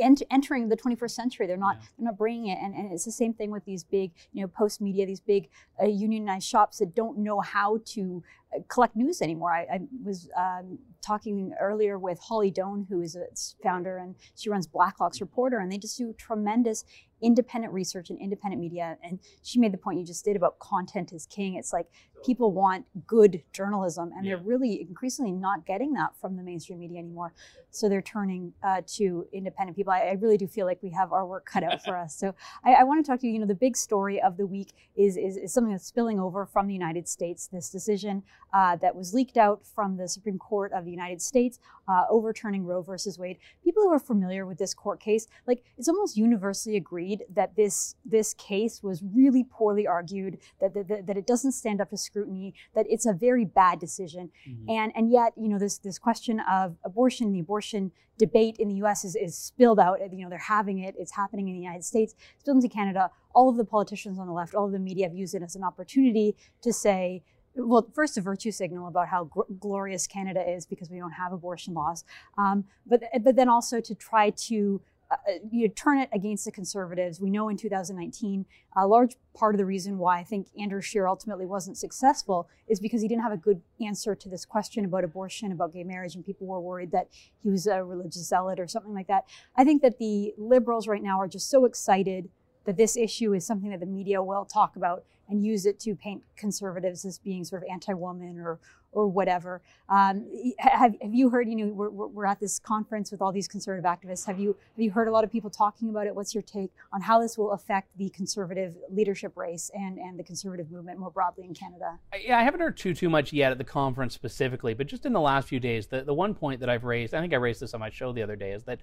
ent- 0.00 0.22
entering 0.30 0.68
the 0.68 0.76
21st 0.76 1.10
century. 1.10 1.46
They're 1.46 1.56
not 1.56 1.76
yeah. 1.76 1.86
they're 1.98 2.04
not 2.06 2.18
bringing 2.18 2.48
it, 2.48 2.58
and, 2.62 2.74
and 2.74 2.92
it's 2.92 3.04
the 3.04 3.12
same 3.12 3.32
thing 3.32 3.50
with 3.50 3.64
these 3.64 3.84
big 3.84 4.12
you 4.32 4.42
know 4.42 4.48
Postmedia, 4.48 5.06
these 5.06 5.20
big 5.20 5.48
uh, 5.82 5.86
unionized 5.86 6.46
shops 6.46 6.78
that 6.78 6.94
don't 6.94 7.18
know 7.18 7.40
how 7.40 7.80
to 7.86 8.22
uh, 8.54 8.60
collect 8.68 8.96
news 8.96 9.22
anymore. 9.22 9.52
I, 9.52 9.62
I 9.62 9.80
was 10.04 10.28
um, 10.36 10.78
talking 11.06 11.52
earlier 11.60 11.98
with 11.98 12.18
Holly 12.18 12.50
Doan, 12.50 12.86
who 12.88 13.00
is 13.00 13.14
its 13.14 13.56
founder, 13.62 13.98
and 13.98 14.16
she 14.34 14.50
runs 14.50 14.66
Blacklock's 14.66 15.20
Reporter, 15.20 15.58
and 15.58 15.70
they 15.70 15.78
just 15.78 15.96
do 15.96 16.12
tremendous 16.18 16.84
independent 17.22 17.72
research 17.72 18.10
and 18.10 18.20
independent 18.20 18.60
media. 18.60 18.98
And 19.02 19.18
she 19.42 19.58
made 19.58 19.72
the 19.72 19.78
point 19.78 19.98
you 19.98 20.04
just 20.04 20.24
did 20.24 20.36
about 20.36 20.58
content 20.58 21.12
is 21.12 21.26
king. 21.26 21.54
It's 21.54 21.72
like 21.72 21.86
people 22.24 22.52
want 22.52 22.84
good 23.06 23.42
journalism, 23.52 24.10
and 24.16 24.24
yeah. 24.24 24.34
they're 24.34 24.44
really 24.44 24.80
increasingly 24.80 25.32
not 25.32 25.66
getting 25.66 25.92
that 25.94 26.10
from 26.20 26.36
the 26.36 26.42
mainstream 26.42 26.78
media 26.78 26.98
anymore. 26.98 27.32
So 27.70 27.88
they're 27.88 28.02
turning 28.02 28.52
uh, 28.62 28.82
to 28.96 29.26
independent 29.32 29.76
people. 29.76 29.92
I, 29.92 30.00
I, 30.00 30.12
really 30.12 30.38
do 30.38 30.46
feel 30.46 30.66
like 30.66 30.82
we 30.82 30.90
have 30.90 31.12
our 31.12 31.26
work 31.26 31.46
cut 31.46 31.62
out 31.62 31.84
for 31.84 31.96
us. 31.96 32.16
So 32.16 32.34
I, 32.64 32.74
I 32.74 32.84
want 32.84 33.04
to 33.04 33.10
talk 33.10 33.20
to 33.20 33.26
you. 33.26 33.34
You 33.34 33.40
know, 33.40 33.46
the 33.46 33.54
big 33.54 33.76
story 33.76 34.20
of 34.20 34.36
the 34.36 34.46
week 34.46 34.72
is, 34.96 35.16
is, 35.16 35.36
is 35.36 35.52
something 35.52 35.72
that's 35.72 35.86
spilling 35.86 36.18
over 36.18 36.46
from 36.46 36.66
the 36.66 36.72
United 36.72 37.06
States. 37.06 37.46
This 37.46 37.70
decision 37.70 38.22
uh, 38.54 38.76
that 38.76 38.96
was 38.96 39.12
leaked 39.12 39.36
out 39.36 39.66
from 39.66 39.96
the 39.96 40.08
Supreme 40.08 40.38
Court 40.38 40.72
of 40.72 40.84
the 40.84 40.90
United 40.96 41.22
States 41.22 41.58
uh, 41.88 42.04
overturning 42.10 42.64
Roe 42.64 42.82
versus 42.82 43.18
Wade. 43.18 43.38
People 43.62 43.82
who 43.84 43.92
are 43.92 43.98
familiar 43.98 44.46
with 44.46 44.58
this 44.58 44.74
court 44.74 45.00
case, 45.00 45.26
like 45.46 45.62
it's 45.78 45.88
almost 45.88 46.16
universally 46.16 46.76
agreed 46.76 47.24
that 47.34 47.54
this 47.56 47.94
this 48.04 48.34
case 48.34 48.82
was 48.82 49.02
really 49.14 49.44
poorly 49.44 49.86
argued, 49.86 50.38
that 50.60 50.74
that, 50.74 51.06
that 51.06 51.16
it 51.16 51.26
doesn't 51.26 51.52
stand 51.52 51.80
up 51.80 51.90
to 51.90 51.96
scrutiny, 51.96 52.54
that 52.74 52.86
it's 52.88 53.06
a 53.06 53.12
very 53.12 53.44
bad 53.44 53.78
decision, 53.78 54.30
mm-hmm. 54.48 54.70
and 54.70 54.92
and 54.96 55.10
yet 55.10 55.32
you 55.36 55.48
know 55.48 55.58
this 55.58 55.78
this 55.78 55.98
question 55.98 56.40
of 56.40 56.76
abortion, 56.84 57.32
the 57.32 57.40
abortion 57.40 57.92
debate 58.18 58.56
in 58.58 58.68
the 58.68 58.76
U.S. 58.76 59.04
is, 59.04 59.14
is 59.14 59.36
spilled 59.36 59.78
out. 59.78 60.00
You 60.12 60.24
know 60.24 60.30
they're 60.30 60.38
having 60.38 60.78
it. 60.80 60.94
It's 60.98 61.12
happening 61.12 61.48
in 61.48 61.54
the 61.54 61.60
United 61.60 61.84
States. 61.84 62.14
Spilled 62.38 62.56
into 62.56 62.68
Canada. 62.68 63.10
All 63.34 63.50
of 63.50 63.56
the 63.56 63.64
politicians 63.64 64.18
on 64.18 64.26
the 64.26 64.32
left, 64.32 64.54
all 64.54 64.64
of 64.66 64.72
the 64.72 64.78
media 64.78 65.06
have 65.06 65.14
used 65.14 65.34
it 65.34 65.42
as 65.42 65.56
an 65.56 65.62
opportunity 65.62 66.34
to 66.62 66.72
say 66.72 67.22
well, 67.56 67.88
first 67.94 68.18
a 68.18 68.20
virtue 68.20 68.50
signal 68.50 68.88
about 68.88 69.08
how 69.08 69.24
gr- 69.24 69.42
glorious 69.58 70.06
Canada 70.06 70.42
is 70.48 70.66
because 70.66 70.90
we 70.90 70.98
don't 70.98 71.12
have 71.12 71.32
abortion 71.32 71.74
laws, 71.74 72.04
um, 72.38 72.64
but 72.86 73.02
but 73.22 73.36
then 73.36 73.48
also 73.48 73.80
to 73.80 73.94
try 73.94 74.30
to 74.30 74.80
uh, 75.10 75.16
you 75.50 75.68
turn 75.68 75.98
it 75.98 76.08
against 76.12 76.44
the 76.44 76.50
conservatives. 76.50 77.20
We 77.20 77.30
know 77.30 77.48
in 77.48 77.56
2019, 77.56 78.44
a 78.76 78.86
large 78.86 79.14
part 79.34 79.54
of 79.54 79.58
the 79.58 79.64
reason 79.64 79.98
why 79.98 80.18
I 80.18 80.24
think 80.24 80.48
Andrew 80.58 80.80
Scheer 80.80 81.06
ultimately 81.06 81.46
wasn't 81.46 81.78
successful 81.78 82.48
is 82.66 82.80
because 82.80 83.02
he 83.02 83.08
didn't 83.08 83.22
have 83.22 83.32
a 83.32 83.36
good 83.36 83.60
answer 83.80 84.14
to 84.16 84.28
this 84.28 84.44
question 84.44 84.84
about 84.84 85.04
abortion, 85.04 85.52
about 85.52 85.72
gay 85.72 85.84
marriage, 85.84 86.16
and 86.16 86.24
people 86.24 86.46
were 86.46 86.60
worried 86.60 86.90
that 86.90 87.08
he 87.42 87.50
was 87.50 87.66
a 87.66 87.84
religious 87.84 88.28
zealot 88.28 88.58
or 88.58 88.66
something 88.66 88.94
like 88.94 89.06
that. 89.06 89.24
I 89.56 89.64
think 89.64 89.82
that 89.82 89.98
the 89.98 90.34
liberals 90.36 90.88
right 90.88 91.02
now 91.02 91.20
are 91.20 91.28
just 91.28 91.48
so 91.48 91.64
excited 91.66 92.28
that 92.64 92.76
this 92.76 92.96
issue 92.96 93.32
is 93.32 93.46
something 93.46 93.70
that 93.70 93.80
the 93.80 93.86
media 93.86 94.22
will 94.22 94.44
talk 94.44 94.74
about 94.74 95.04
and 95.28 95.44
use 95.44 95.66
it 95.66 95.78
to 95.80 95.94
paint 95.94 96.22
conservatives 96.36 97.04
as 97.04 97.18
being 97.18 97.44
sort 97.44 97.62
of 97.62 97.68
anti-woman 97.70 98.38
or 98.38 98.58
or 98.92 99.06
whatever. 99.06 99.60
Um, 99.90 100.26
have, 100.58 100.94
have 101.02 101.14
you 101.14 101.28
heard? 101.28 101.48
You 101.48 101.56
know, 101.56 101.66
we're, 101.66 101.90
we're 101.90 102.24
at 102.24 102.40
this 102.40 102.58
conference 102.58 103.12
with 103.12 103.20
all 103.20 103.30
these 103.30 103.46
conservative 103.46 103.84
activists. 103.84 104.26
Have 104.26 104.40
you 104.40 104.56
have 104.74 104.82
you 104.82 104.90
heard 104.90 105.06
a 105.06 105.10
lot 105.10 105.22
of 105.22 105.30
people 105.30 105.50
talking 105.50 105.90
about 105.90 106.06
it? 106.06 106.14
What's 106.14 106.34
your 106.34 106.42
take 106.42 106.70
on 106.92 107.02
how 107.02 107.20
this 107.20 107.36
will 107.36 107.52
affect 107.52 107.88
the 107.98 108.08
conservative 108.08 108.74
leadership 108.90 109.36
race 109.36 109.70
and 109.74 109.98
and 109.98 110.18
the 110.18 110.24
conservative 110.24 110.70
movement 110.70 110.98
more 110.98 111.10
broadly 111.10 111.44
in 111.44 111.52
Canada? 111.52 111.98
Yeah, 112.18 112.38
I 112.38 112.42
haven't 112.42 112.60
heard 112.60 112.76
too 112.76 112.94
too 112.94 113.10
much 113.10 113.32
yet 113.32 113.52
at 113.52 113.58
the 113.58 113.64
conference 113.64 114.14
specifically, 114.14 114.72
but 114.72 114.86
just 114.86 115.04
in 115.04 115.12
the 115.12 115.20
last 115.20 115.48
few 115.48 115.60
days, 115.60 115.86
the 115.88 116.02
the 116.02 116.14
one 116.14 116.34
point 116.34 116.60
that 116.60 116.70
I've 116.70 116.84
raised, 116.84 117.12
I 117.12 117.20
think 117.20 117.34
I 117.34 117.36
raised 117.36 117.60
this 117.60 117.74
on 117.74 117.80
my 117.80 117.90
show 117.90 118.12
the 118.12 118.22
other 118.22 118.36
day, 118.36 118.52
is 118.52 118.64
that 118.64 118.80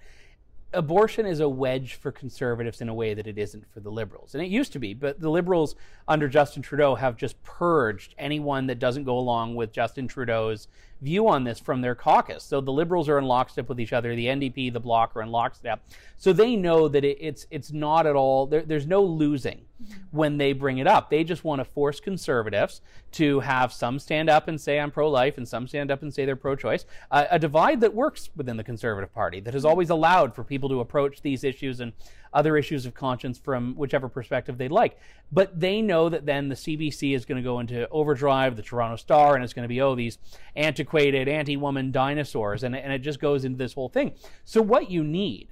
abortion 0.74 1.26
is 1.26 1.40
a 1.40 1.48
wedge 1.48 1.94
for 1.94 2.12
conservatives 2.12 2.80
in 2.80 2.88
a 2.88 2.94
way 2.94 3.14
that 3.14 3.26
it 3.26 3.38
isn't 3.38 3.64
for 3.72 3.80
the 3.80 3.90
liberals. 3.90 4.34
And 4.34 4.42
it 4.42 4.48
used 4.50 4.72
to 4.72 4.78
be, 4.78 4.94
but 4.94 5.20
the 5.20 5.30
liberals 5.30 5.74
under 6.06 6.28
Justin 6.28 6.62
Trudeau 6.62 6.94
have 6.94 7.16
just 7.16 7.42
purged 7.42 8.14
anyone 8.18 8.66
that 8.66 8.78
doesn't 8.78 9.04
go 9.04 9.18
along 9.18 9.54
with 9.54 9.72
Justin 9.72 10.08
Trudeau's 10.08 10.68
view 11.00 11.28
on 11.28 11.44
this 11.44 11.58
from 11.58 11.80
their 11.80 11.94
caucus. 11.94 12.42
So 12.42 12.60
the 12.60 12.72
liberals 12.72 13.08
are 13.08 13.18
in 13.18 13.24
lockstep 13.24 13.68
with 13.68 13.80
each 13.80 13.92
other. 13.92 14.14
The 14.14 14.26
NDP, 14.26 14.72
the 14.72 14.80
Bloc 14.80 15.14
are 15.16 15.22
in 15.22 15.30
lockstep. 15.30 15.82
So 16.16 16.32
they 16.32 16.56
know 16.56 16.88
that 16.88 17.04
it, 17.04 17.18
it's 17.20 17.46
it's 17.50 17.72
not 17.72 18.06
at 18.06 18.16
all. 18.16 18.46
There, 18.46 18.62
there's 18.62 18.86
no 18.86 19.02
losing 19.02 19.62
when 20.10 20.38
they 20.38 20.52
bring 20.52 20.78
it 20.78 20.86
up. 20.86 21.10
They 21.10 21.24
just 21.24 21.44
want 21.44 21.60
to 21.60 21.64
force 21.64 22.00
conservatives 22.00 22.80
to 23.12 23.40
have 23.40 23.72
some 23.72 23.98
stand 23.98 24.30
up 24.30 24.48
and 24.48 24.60
say 24.60 24.80
I'm 24.80 24.90
pro-life, 24.90 25.36
and 25.36 25.46
some 25.46 25.68
stand 25.68 25.90
up 25.90 26.02
and 26.02 26.12
say 26.12 26.24
they're 26.24 26.36
pro-choice. 26.36 26.86
Uh, 27.10 27.26
a 27.30 27.38
divide 27.38 27.80
that 27.80 27.94
works 27.94 28.30
within 28.36 28.56
the 28.56 28.64
Conservative 28.64 29.12
Party 29.12 29.40
that 29.40 29.54
has 29.54 29.64
always 29.64 29.90
allowed 29.90 30.34
for 30.34 30.44
people 30.44 30.68
to 30.70 30.80
approach 30.80 31.20
these 31.20 31.44
issues 31.44 31.80
and 31.80 31.92
other 32.34 32.56
issues 32.56 32.84
of 32.84 32.94
conscience 32.94 33.38
from 33.38 33.74
whichever 33.76 34.08
perspective 34.08 34.58
they'd 34.58 34.72
like. 34.72 34.98
But 35.32 35.58
they 35.58 35.80
know 35.80 36.08
that 36.08 36.26
then 36.26 36.48
the 36.48 36.54
CBC 36.54 37.14
is 37.14 37.24
going 37.24 37.42
to 37.42 37.48
go 37.48 37.60
into 37.60 37.88
overdrive, 37.88 38.56
the 38.56 38.62
Toronto 38.62 38.96
Star, 38.96 39.34
and 39.34 39.44
it's 39.44 39.52
going 39.52 39.64
to 39.64 39.68
be, 39.68 39.80
oh, 39.80 39.94
these 39.94 40.18
antiquated 40.56 41.28
anti 41.28 41.56
woman 41.56 41.92
dinosaurs. 41.92 42.64
And, 42.64 42.76
and 42.76 42.92
it 42.92 42.98
just 42.98 43.20
goes 43.20 43.44
into 43.44 43.56
this 43.56 43.74
whole 43.74 43.88
thing. 43.88 44.14
So, 44.44 44.60
what 44.60 44.90
you 44.90 45.04
need 45.04 45.48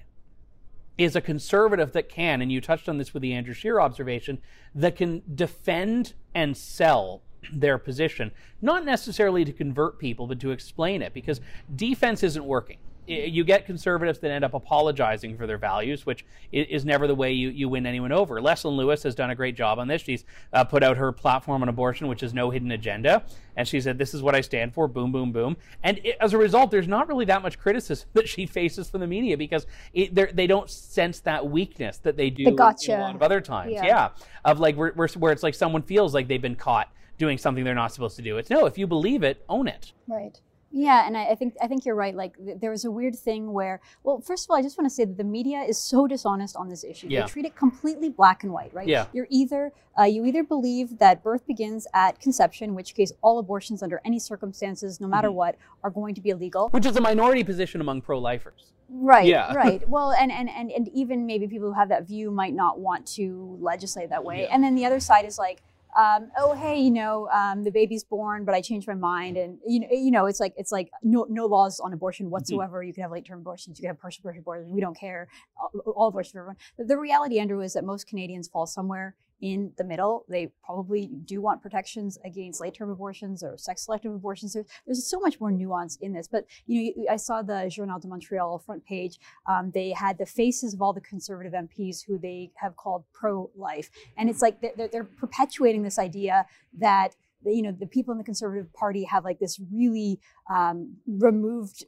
is 0.99 1.17
a 1.17 1.21
conservative 1.21 1.93
that 1.93 2.09
can, 2.09 2.43
and 2.43 2.53
you 2.53 2.61
touched 2.61 2.89
on 2.89 2.99
this 2.99 3.15
with 3.15 3.23
the 3.23 3.33
Andrew 3.33 3.55
Scheer 3.55 3.81
observation, 3.81 4.41
that 4.75 4.97
can 4.97 5.23
defend 5.35 6.15
and 6.35 6.57
sell 6.57 7.23
their 7.53 7.79
position, 7.79 8.31
not 8.61 8.85
necessarily 8.85 9.45
to 9.45 9.53
convert 9.53 9.99
people, 9.99 10.27
but 10.27 10.39
to 10.41 10.51
explain 10.51 11.03
it, 11.03 11.15
because 11.15 11.41
defense 11.75 12.23
isn't 12.23 12.45
working 12.45 12.79
you 13.07 13.43
get 13.43 13.67
conservatives 13.67 14.21
that 14.21 14.31
end 14.31 14.45
up 14.45 14.55
apologizing 14.55 15.37
for 15.37 15.47
their 15.47 15.59
values, 15.59 16.07
which 16.07 16.25
is 16.53 16.85
never 16.85 17.07
the 17.07 17.15
way 17.15 17.33
you, 17.33 17.49
you 17.49 17.69
win 17.69 17.85
anyone 17.85 18.13
over. 18.13 18.41
Leslyn 18.41 18.77
Lewis 18.77 19.03
has 19.03 19.15
done 19.15 19.31
a 19.31 19.35
great 19.35 19.57
job 19.57 19.79
on 19.79 19.89
this. 19.89 20.03
She's 20.03 20.25
uh, 20.53 20.65
put 20.65 20.83
out 20.83 20.97
her 20.97 21.11
platform 21.11 21.63
on 21.63 21.69
abortion, 21.69 22.07
which 22.07 22.23
is 22.23 22.33
no 22.33 22.51
hidden 22.51 22.71
agenda. 22.71 23.25
And 23.57 23.67
she 23.67 23.81
said, 23.81 23.99
This 23.99 24.15
is 24.15 24.23
what 24.23 24.35
I 24.35 24.41
stand 24.41 24.73
for, 24.73 24.87
boom, 24.87 25.11
boom, 25.11 25.33
boom. 25.33 25.57
And 25.83 25.99
it, 25.99 26.17
as 26.21 26.33
a 26.33 26.39
result, 26.39 26.71
there's 26.71 26.89
not 26.89 27.09
really 27.09 27.25
that 27.27 27.43
much 27.43 27.59
criticism 27.59 28.09
that 28.15 28.29
she 28.29 28.47
faces 28.47 28.89
from 28.89 29.01
the 29.01 29.07
media 29.07 29.37
because 29.37 29.67
it, 29.93 30.15
they 30.15 30.47
don't 30.47 30.71
sense 30.71 31.21
that 31.21 31.49
weakness 31.49 31.99
that 31.99 32.17
they 32.17 32.31
do 32.31 32.45
the 32.45 32.53
gotcha. 32.53 32.97
a 32.97 33.01
lot 33.01 33.15
of 33.15 33.23
other 33.23 33.41
times. 33.41 33.73
Yeah. 33.73 33.85
yeah. 33.85 34.09
Of 34.45 34.61
like, 34.61 34.77
where, 34.77 34.93
where, 34.93 35.09
where 35.09 35.33
it's 35.33 35.43
like 35.43 35.55
someone 35.55 35.83
feels 35.83 36.15
like 36.15 36.29
they've 36.29 36.41
been 36.41 36.57
caught 36.57 36.89
doing 37.19 37.39
something 37.39 37.65
they're 37.65 37.75
not 37.75 37.93
supposed 37.93 38.17
to 38.17 38.23
do. 38.23 38.39
It's 38.39 38.51
no, 38.51 38.67
if 38.67 38.79
you 38.79 38.87
believe 38.87 39.23
it, 39.23 39.45
own 39.49 39.69
it. 39.69 39.93
Right. 40.07 40.41
Yeah, 40.73 41.07
and 41.07 41.17
I, 41.17 41.27
I, 41.31 41.35
think 41.35 41.55
I 41.61 41.67
think 41.67 41.85
you're 41.85 41.95
right. 41.95 42.15
Like 42.15 42.37
th- 42.43 42.59
there 42.59 42.71
was 42.71 42.85
a 42.85 42.91
weird 42.91 43.15
thing 43.15 43.53
where, 43.53 43.81
well, 44.03 44.21
first 44.21 44.47
of 44.47 44.51
all, 44.51 44.57
I 44.57 44.63
just 44.63 44.79
want 44.79 44.89
to 44.89 44.95
say 44.95 45.05
that 45.05 45.17
the 45.19 45.25
media 45.25 45.61
is 45.61 45.79
so 45.79 46.07
dishonest 46.07 46.57
on 46.57 46.69
this 46.69 46.83
issue. 46.83 47.09
Yeah. 47.11 47.23
They 47.23 47.29
treat 47.29 47.45
it 47.45 47.55
completely 47.55 48.09
black 48.09 48.43
and 48.43 48.53
white, 48.53 48.73
right? 48.73 48.89
Yeah. 48.89 49.07
You're 49.13 49.27
either 49.31 49.73
uh, 49.99 50.05
you 50.05 50.25
either 50.25 50.43
believe 50.43 50.99
that 50.99 51.23
birth 51.23 51.47
begins 51.47 51.87
at 51.93 52.19
conception, 52.19 52.71
in 52.71 52.75
which 52.75 52.95
case 52.95 53.13
all 53.21 53.39
abortions 53.39 53.83
under 53.83 54.01
any 54.05 54.19
circumstances, 54.19 55.01
no 55.01 55.07
matter 55.07 55.29
mm-hmm. 55.29 55.37
what, 55.37 55.57
are 55.85 55.91
going 55.91 56.15
to 56.15 56.21
be 56.23 56.31
illegal. 56.31 56.71
Which 56.71 56.87
is 56.87 56.97
a 56.97 57.01
minority 57.01 57.45
position 57.45 57.83
among 57.83 58.01
pro-lifers. 58.01 58.73
Right. 58.89 59.27
Yeah. 59.27 59.53
right. 59.55 59.87
Well, 59.89 60.13
and, 60.13 60.33
and 60.33 60.49
and 60.49 60.71
and 60.71 60.89
even 60.89 61.27
maybe 61.27 61.47
people 61.47 61.69
who 61.69 61.79
have 61.79 61.91
that 61.91 62.07
view 62.07 62.31
might 62.31 62.55
not 62.55 62.79
want 62.79 63.07
to 63.09 63.59
legislate 63.61 64.11
that 64.11 64.25
way. 64.25 64.43
Yeah. 64.43 64.49
And 64.55 64.65
then 64.65 64.75
the 64.75 64.87
other 64.87 65.01
side 65.01 65.25
is 65.27 65.39
like 65.39 65.63
um, 65.97 66.31
oh 66.39 66.55
hey 66.55 66.81
you 66.81 66.91
know 66.91 67.29
um, 67.29 67.65
the 67.65 67.71
baby's 67.71 68.05
born 68.05 68.45
but 68.45 68.55
i 68.55 68.61
changed 68.61 68.87
my 68.87 68.95
mind 68.95 69.37
and 69.37 69.59
you 69.67 69.81
know 69.81 69.87
you 69.91 70.11
know 70.11 70.27
it's 70.27 70.41
like 70.41 70.55
it's 70.57 70.73
like 70.73 70.91
no 71.03 71.27
no 71.29 71.47
laws 71.47 71.81
on 71.81 71.93
abortion 71.93 72.27
mm-hmm. 72.27 72.33
whatsoever 72.33 72.81
mm-hmm. 72.81 72.89
you 72.89 72.95
can 72.95 73.03
have 73.03 73.13
late 73.13 73.27
term 73.27 73.41
abortions 73.41 73.79
you 73.79 73.83
can 73.83 73.89
have 73.89 74.01
partial 74.01 74.23
birth 74.23 74.39
abortions 74.39 74.73
we 74.73 74.81
don't 74.81 74.99
care 74.99 75.29
all, 75.61 75.71
all 75.95 76.09
abortions 76.09 76.33
for 76.33 76.39
everyone 76.39 76.57
the, 76.79 76.85
the 76.85 76.97
reality 76.97 77.39
andrew 77.39 77.61
is 77.61 77.73
that 77.75 77.85
most 77.85 78.07
canadians 78.07 78.49
fall 78.49 78.67
somewhere 78.67 79.15
in 79.43 79.73
the 79.77 79.85
middle. 79.85 80.25
They 80.29 80.53
probably 80.65 81.11
do 81.25 81.43
want 81.43 81.61
protections 81.61 82.17
against 82.25 82.61
late-term 82.61 82.89
abortions 82.91 83.43
or 83.43 83.59
sex-selective 83.59 84.15
abortions. 84.15 84.55
There's, 84.55 84.67
there's 84.87 85.07
so 85.07 85.19
much 85.19 85.41
more 85.41 85.51
nuance 85.51 85.97
in 85.97 86.13
this. 86.13 86.29
But 86.29 86.47
you 86.67 86.95
know, 86.97 87.05
I 87.11 87.17
saw 87.17 87.43
the 87.43 87.69
Journal 87.71 87.99
de 87.99 88.09
Montreal 88.09 88.61
front 88.61 88.85
page. 88.87 89.19
Um, 89.47 89.73
they 89.75 89.91
had 89.91 90.17
the 90.17 90.27
faces 90.27 90.73
of 90.73 90.81
all 90.81 90.93
the 90.93 91.01
conservative 91.01 91.53
MPs 91.53 92.07
who 92.07 92.19
they 92.19 92.53
have 92.55 92.77
called 92.77 93.05
pro-life, 93.13 93.91
and 94.17 94.31
it's 94.31 94.41
like 94.41 94.61
they're, 94.61 94.89
they're 94.89 95.05
perpetuating 95.05 95.83
this 95.83 95.99
idea 95.99 96.47
that 96.79 97.17
you 97.45 97.63
know 97.63 97.73
the 97.73 97.87
people 97.87 98.13
in 98.13 98.19
the 98.19 98.25
conservative 98.25 98.73
party 98.73 99.03
have 99.05 99.25
like 99.25 99.41
this 99.41 99.61
really 99.73 100.21
um, 100.49 100.95
removed 101.07 101.85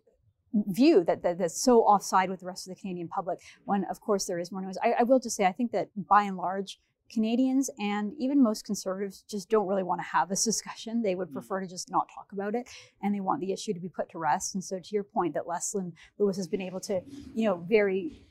view 0.69 1.03
that, 1.05 1.23
that, 1.23 1.39
that's 1.39 1.61
so 1.61 1.81
offside 1.81 2.31
with 2.31 2.41
the 2.41 2.47
rest 2.47 2.69
of 2.69 2.75
the 2.75 2.81
Canadian 2.81 3.09
public 3.09 3.41
when 3.65 3.85
of 3.91 4.01
course 4.01 4.25
there 4.27 4.39
is 4.39 4.53
more 4.53 4.63
noise. 4.63 4.77
I, 4.83 4.95
I 5.01 5.03
will 5.05 5.21
just 5.21 5.37
say 5.37 5.45
I 5.45 5.53
think 5.53 5.73
that 5.73 5.89
by 5.97 6.25
and 6.25 6.37
large 6.37 6.79
Canadians 7.11 7.71
and 7.79 8.13
even 8.19 8.43
most 8.43 8.65
conservatives 8.65 9.25
just 9.29 9.49
don't 9.49 9.67
really 9.67 9.83
want 9.83 10.01
to 10.01 10.07
have 10.07 10.29
this 10.29 10.45
discussion. 10.53 11.03
They 11.03 11.15
would 11.15 11.31
mm. 11.31 11.35
prefer 11.35 11.61
to 11.61 11.67
just 11.67 11.91
not 11.91 12.09
talk 12.15 12.33
about 12.33 12.55
it 12.55 12.69
and 13.03 13.15
they 13.15 13.21
want 13.21 13.41
the 13.41 13.53
issue 13.53 13.73
to 13.73 13.81
be 13.81 13.89
put 13.89 14.09
to 14.11 14.19
rest. 14.19 14.55
And 14.55 14.63
so, 14.63 14.79
to 14.79 14.95
your 14.95 15.05
point, 15.05 15.35
that 15.35 15.47
Leslyn 15.47 15.93
Lewis 16.19 16.37
has 16.37 16.49
been 16.49 16.63
able 16.63 16.81
to, 16.81 17.01
you 17.35 17.49
know, 17.49 17.57
very 17.69 18.23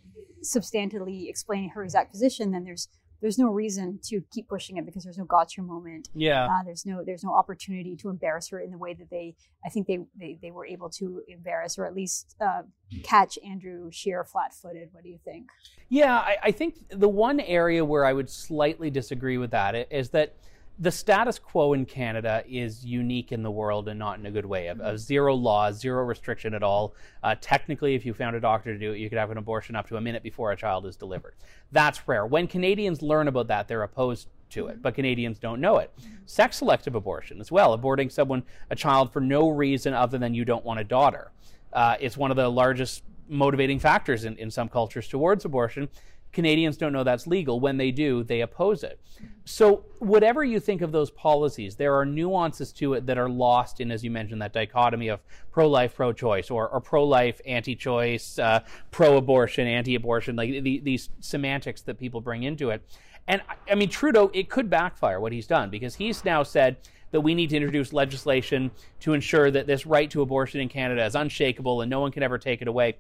substantially 0.42 1.30
explain 1.30 1.70
her 1.70 1.84
exact 1.84 2.12
position, 2.12 2.52
then 2.52 2.64
there's 2.64 2.90
there's 3.24 3.40
no 3.40 3.48
reason 3.48 4.00
to 4.04 4.22
keep 4.32 4.50
pushing 4.50 4.76
it 4.76 4.86
because 4.86 5.06
there's 5.06 5.18
no 5.18 5.24
gotcha 5.24 5.62
moment. 5.62 6.10
Yeah. 6.14 6.46
Uh, 6.46 6.64
there's 6.66 6.86
no 6.86 7.06
there's 7.06 7.24
no 7.24 7.34
opportunity 7.34 7.96
to 7.96 8.10
embarrass 8.10 8.50
her 8.50 8.60
in 8.60 8.70
the 8.70 8.78
way 8.78 8.94
that 8.94 9.10
they 9.10 9.34
I 9.66 9.70
think 9.70 9.88
they 9.88 10.00
they, 10.20 10.38
they 10.42 10.52
were 10.52 10.66
able 10.66 10.90
to 10.90 11.24
embarrass 11.30 11.78
or 11.78 11.86
at 11.86 11.96
least 11.96 12.36
uh, 12.42 12.64
catch 13.04 13.40
Andrew 13.44 13.90
Scheer 13.92 14.26
flat-footed. 14.26 14.90
What 14.92 15.04
do 15.04 15.10
you 15.10 15.20
think? 15.24 15.48
Yeah, 15.88 16.18
I, 16.18 16.36
I 16.44 16.52
think 16.52 16.76
the 16.90 17.08
one 17.08 17.40
area 17.40 17.86
where 17.86 18.04
I 18.04 18.12
would 18.12 18.30
slightly 18.30 18.90
disagree 18.90 19.38
with 19.38 19.52
that 19.52 19.88
is 19.90 20.10
that 20.10 20.36
the 20.80 20.92
status 20.92 21.38
quo 21.38 21.74
in 21.74 21.86
Canada 21.86 22.44
is 22.48 22.84
unique 22.84 23.32
in 23.32 23.44
the 23.44 23.52
world 23.52 23.88
and 23.88 24.00
not 24.00 24.20
in 24.20 24.26
a 24.26 24.32
good 24.32 24.46
way. 24.46 24.68
Of, 24.68 25.00
zero 25.00 25.36
laws, 25.36 25.80
zero 25.80 26.04
restriction 26.04 26.54
at 26.54 26.64
all. 26.64 26.96
Uh, 27.22 27.36
technically, 27.40 27.96
if 27.96 28.06
you 28.06 28.14
found 28.14 28.36
a 28.36 28.40
doctor 28.40 28.74
to 28.74 28.80
do 28.80 28.92
it, 28.92 28.98
you 28.98 29.10
could 29.10 29.20
have 29.20 29.32
an 29.32 29.38
abortion 29.38 29.76
up 29.76 29.88
to 29.90 29.98
a 29.98 30.02
minute 30.02 30.24
before 30.24 30.52
a 30.52 30.58
child 30.58 30.86
is 30.86 30.96
delivered. 30.96 31.36
That's 31.72 32.08
rare. 32.08 32.26
When 32.26 32.48
Canadians 32.48 33.02
learn 33.02 33.28
about 33.28 33.48
that, 33.48 33.68
they're 33.68 33.84
opposed 33.84 34.30
to 34.50 34.68
it, 34.68 34.82
but 34.82 34.96
Canadians 34.96 35.40
don't 35.40 35.62
know 35.62 35.78
it. 35.78 35.92
Sex 36.26 36.58
selective 36.58 36.96
abortion 36.96 37.40
as 37.40 37.52
well, 37.52 37.78
aborting 37.78 38.12
someone, 38.12 38.44
a 38.70 38.76
child 38.76 39.14
for 39.14 39.20
no 39.20 39.50
reason 39.50 39.94
other 39.94 40.18
than 40.18 40.34
you 40.34 40.46
don't 40.46 40.66
want 40.66 40.80
a 40.80 40.84
daughter. 40.84 41.32
Uh, 41.72 41.98
it's 42.00 42.18
one 42.18 42.32
of 42.32 42.38
the 42.38 42.50
largest 42.50 43.04
motivating 43.28 43.80
factors 43.80 44.26
in, 44.26 44.38
in 44.38 44.52
some 44.52 44.70
cultures 44.70 45.08
towards 45.08 45.46
abortion. 45.46 45.90
Canadians 46.34 46.78
don't 46.78 46.92
know 46.92 47.04
that's 47.04 47.28
legal. 47.28 47.60
When 47.60 47.78
they 47.78 47.92
do, 47.92 48.24
they 48.24 48.42
oppose 48.42 48.84
it. 48.84 49.00
So, 49.46 49.86
whatever 50.00 50.44
you 50.44 50.60
think 50.60 50.82
of 50.82 50.92
those 50.92 51.12
policies, 51.12 51.76
there 51.76 51.96
are 51.96 52.06
nuances 52.06 52.72
to 52.74 52.96
it 52.96 53.06
that 53.06 53.18
are 53.18 53.30
lost 53.30 53.80
in, 53.80 53.92
as 53.92 54.04
you 54.04 54.10
mentioned, 54.10 54.42
that 54.42 54.52
dichotomy 54.52 55.10
of 55.10 55.22
pro 55.52 55.70
life, 55.70 55.96
pro 55.96 56.12
choice, 56.12 56.50
or, 56.50 56.68
or 56.70 56.82
pro 56.82 57.04
life, 57.04 57.40
anti 57.46 57.76
choice, 57.76 58.40
uh, 58.40 58.62
pro 58.92 59.18
abortion, 59.18 59.68
anti 59.68 59.96
abortion, 59.96 60.36
like 60.36 60.50
the, 60.64 60.80
these 60.80 61.10
semantics 61.20 61.82
that 61.84 62.00
people 62.00 62.20
bring 62.20 62.44
into 62.44 62.72
it. 62.72 62.84
And 63.28 63.42
I 63.70 63.76
mean, 63.76 63.90
Trudeau, 63.90 64.32
it 64.34 64.50
could 64.50 64.70
backfire 64.70 65.20
what 65.20 65.32
he's 65.32 65.48
done 65.48 65.70
because 65.70 65.96
he's 65.96 66.26
now 66.26 66.44
said 66.44 66.78
that 67.12 67.22
we 67.22 67.36
need 67.36 67.52
to 67.52 67.56
introduce 67.56 67.94
legislation 67.94 68.72
to 69.02 69.14
ensure 69.14 69.52
that 69.52 69.68
this 69.68 69.86
right 69.86 70.10
to 70.10 70.22
abortion 70.22 70.60
in 70.60 70.68
Canada 70.68 71.06
is 71.06 71.16
unshakable 71.16 71.82
and 71.82 71.90
no 71.90 72.00
one 72.00 72.12
can 72.12 72.24
ever 72.24 72.38
take 72.38 72.62
it 72.62 72.68
away. 72.68 72.98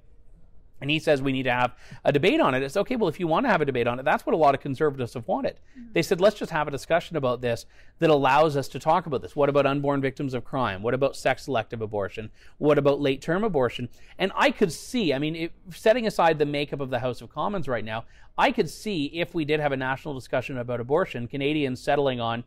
And 0.84 0.92
he 0.92 1.00
says 1.00 1.22
we 1.22 1.32
need 1.32 1.44
to 1.44 1.52
have 1.52 1.74
a 2.04 2.12
debate 2.12 2.42
on 2.42 2.54
it. 2.54 2.62
It's 2.62 2.76
okay. 2.76 2.98
Well, 2.98 3.08
if 3.08 3.18
you 3.18 3.26
want 3.26 3.46
to 3.46 3.50
have 3.50 3.62
a 3.62 3.66
debate 3.66 3.88
on 3.88 4.00
it, 4.00 4.04
that's 4.04 4.26
what 4.26 4.34
a 4.34 4.38
lot 4.38 4.54
of 4.54 4.60
conservatives 4.60 5.14
have 5.14 5.26
wanted. 5.30 5.56
Mm-hmm. 5.80 5.94
They 5.94 6.02
said, 6.02 6.20
let's 6.20 6.36
just 6.36 6.52
have 6.52 6.68
a 6.68 6.72
discussion 6.72 7.16
about 7.16 7.40
this 7.40 7.66
that 8.00 8.10
allows 8.10 8.58
us 8.58 8.68
to 8.68 8.80
talk 8.80 9.06
about 9.06 9.22
this. 9.22 9.34
What 9.34 9.48
about 9.48 9.66
unborn 9.66 10.02
victims 10.02 10.34
of 10.34 10.44
crime? 10.44 10.84
What 10.84 10.94
about 10.94 11.16
sex 11.16 11.46
selective 11.46 11.82
abortion? 11.82 12.32
What 12.58 12.78
about 12.78 13.00
late 13.00 13.22
term 13.22 13.46
abortion? 13.46 13.88
And 14.20 14.34
I 14.36 14.52
could 14.52 14.74
see, 14.74 15.14
I 15.14 15.20
mean, 15.20 15.38
it, 15.38 15.54
setting 15.74 16.06
aside 16.06 16.38
the 16.38 16.46
makeup 16.46 16.82
of 16.82 16.90
the 16.90 17.00
House 17.00 17.22
of 17.22 17.34
Commons 17.34 17.70
right 17.70 17.86
now, 17.86 18.04
I 18.38 18.52
could 18.52 18.70
see 18.70 19.06
if 19.06 19.34
we 19.34 19.46
did 19.46 19.62
have 19.62 19.72
a 19.72 19.78
national 19.78 20.16
discussion 20.16 20.58
about 20.58 20.82
abortion, 20.82 21.30
Canadians 21.30 21.80
settling 21.80 22.20
on, 22.20 22.44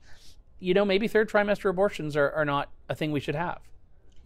you 0.60 0.74
know, 0.74 0.84
maybe 0.84 1.08
third 1.08 1.30
trimester 1.30 1.70
abortions 1.70 2.16
are, 2.16 2.30
are 2.32 2.44
not 2.44 2.68
a 2.90 2.94
thing 2.94 3.12
we 3.12 3.20
should 3.20 3.34
have. 3.34 3.60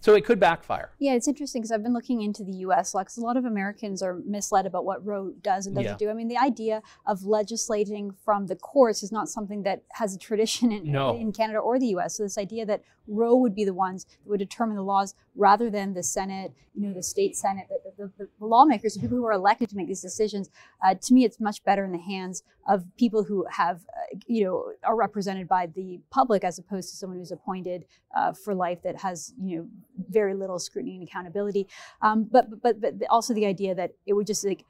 So 0.00 0.14
it 0.14 0.24
could 0.24 0.40
backfire. 0.40 0.90
Yeah, 0.98 1.12
it's 1.12 1.28
interesting 1.28 1.60
because 1.60 1.72
I've 1.72 1.82
been 1.82 1.92
looking 1.92 2.22
into 2.22 2.42
the 2.42 2.52
U.S. 2.58 2.92
because 2.92 3.18
a 3.18 3.20
lot 3.20 3.36
of 3.36 3.44
Americans 3.44 4.02
are 4.02 4.20
misled 4.26 4.64
about 4.64 4.86
what 4.86 5.04
Roe 5.04 5.32
does 5.42 5.66
and 5.66 5.76
doesn't 5.76 5.92
yeah. 5.92 5.96
do. 5.96 6.08
I 6.08 6.14
mean, 6.14 6.28
the 6.28 6.38
idea 6.38 6.82
of 7.06 7.24
legislating 7.24 8.12
from 8.24 8.46
the 8.46 8.56
courts 8.56 9.02
is 9.02 9.12
not 9.12 9.28
something 9.28 9.62
that 9.64 9.82
has 9.92 10.14
a 10.14 10.18
tradition 10.18 10.72
in, 10.72 10.90
no. 10.90 11.16
in 11.16 11.32
Canada 11.32 11.58
or 11.58 11.78
the 11.78 11.88
U.S. 11.88 12.16
So 12.16 12.22
this 12.22 12.38
idea 12.38 12.64
that 12.66 12.82
Roe 13.10 13.34
would 13.34 13.54
be 13.54 13.64
the 13.64 13.74
ones 13.74 14.04
that 14.04 14.30
would 14.30 14.38
determine 14.38 14.76
the 14.76 14.82
laws 14.82 15.14
rather 15.34 15.68
than 15.68 15.94
the 15.94 16.02
Senate, 16.02 16.52
you 16.74 16.86
know, 16.86 16.94
the 16.94 17.02
state 17.02 17.36
Senate, 17.36 17.66
the, 17.68 17.78
the, 17.98 18.12
the, 18.16 18.28
the 18.38 18.46
lawmakers, 18.46 18.94
the 18.94 19.00
people 19.00 19.16
who 19.16 19.26
are 19.26 19.32
elected 19.32 19.68
to 19.70 19.76
make 19.76 19.88
these 19.88 20.00
decisions. 20.00 20.48
Uh, 20.84 20.94
to 20.94 21.12
me, 21.12 21.24
it's 21.24 21.40
much 21.40 21.62
better 21.64 21.84
in 21.84 21.92
the 21.92 21.98
hands 21.98 22.44
of 22.68 22.84
people 22.96 23.24
who 23.24 23.44
have, 23.50 23.80
uh, 23.88 24.16
you 24.26 24.44
know, 24.44 24.72
are 24.84 24.96
represented 24.96 25.48
by 25.48 25.66
the 25.66 26.00
public 26.10 26.44
as 26.44 26.58
opposed 26.58 26.88
to 26.90 26.96
someone 26.96 27.18
who's 27.18 27.32
appointed 27.32 27.84
uh, 28.16 28.32
for 28.32 28.54
life 28.54 28.80
that 28.82 28.96
has, 28.96 29.34
you 29.42 29.58
know, 29.58 29.68
very 30.08 30.34
little 30.34 30.58
scrutiny 30.58 30.94
and 30.96 31.06
accountability. 31.06 31.66
Um, 32.02 32.28
but, 32.30 32.62
but, 32.62 32.80
but 32.80 32.94
also 33.10 33.34
the 33.34 33.46
idea 33.46 33.74
that 33.74 33.90
it 34.06 34.12
would 34.12 34.26
just 34.26 34.46
like 34.46 34.64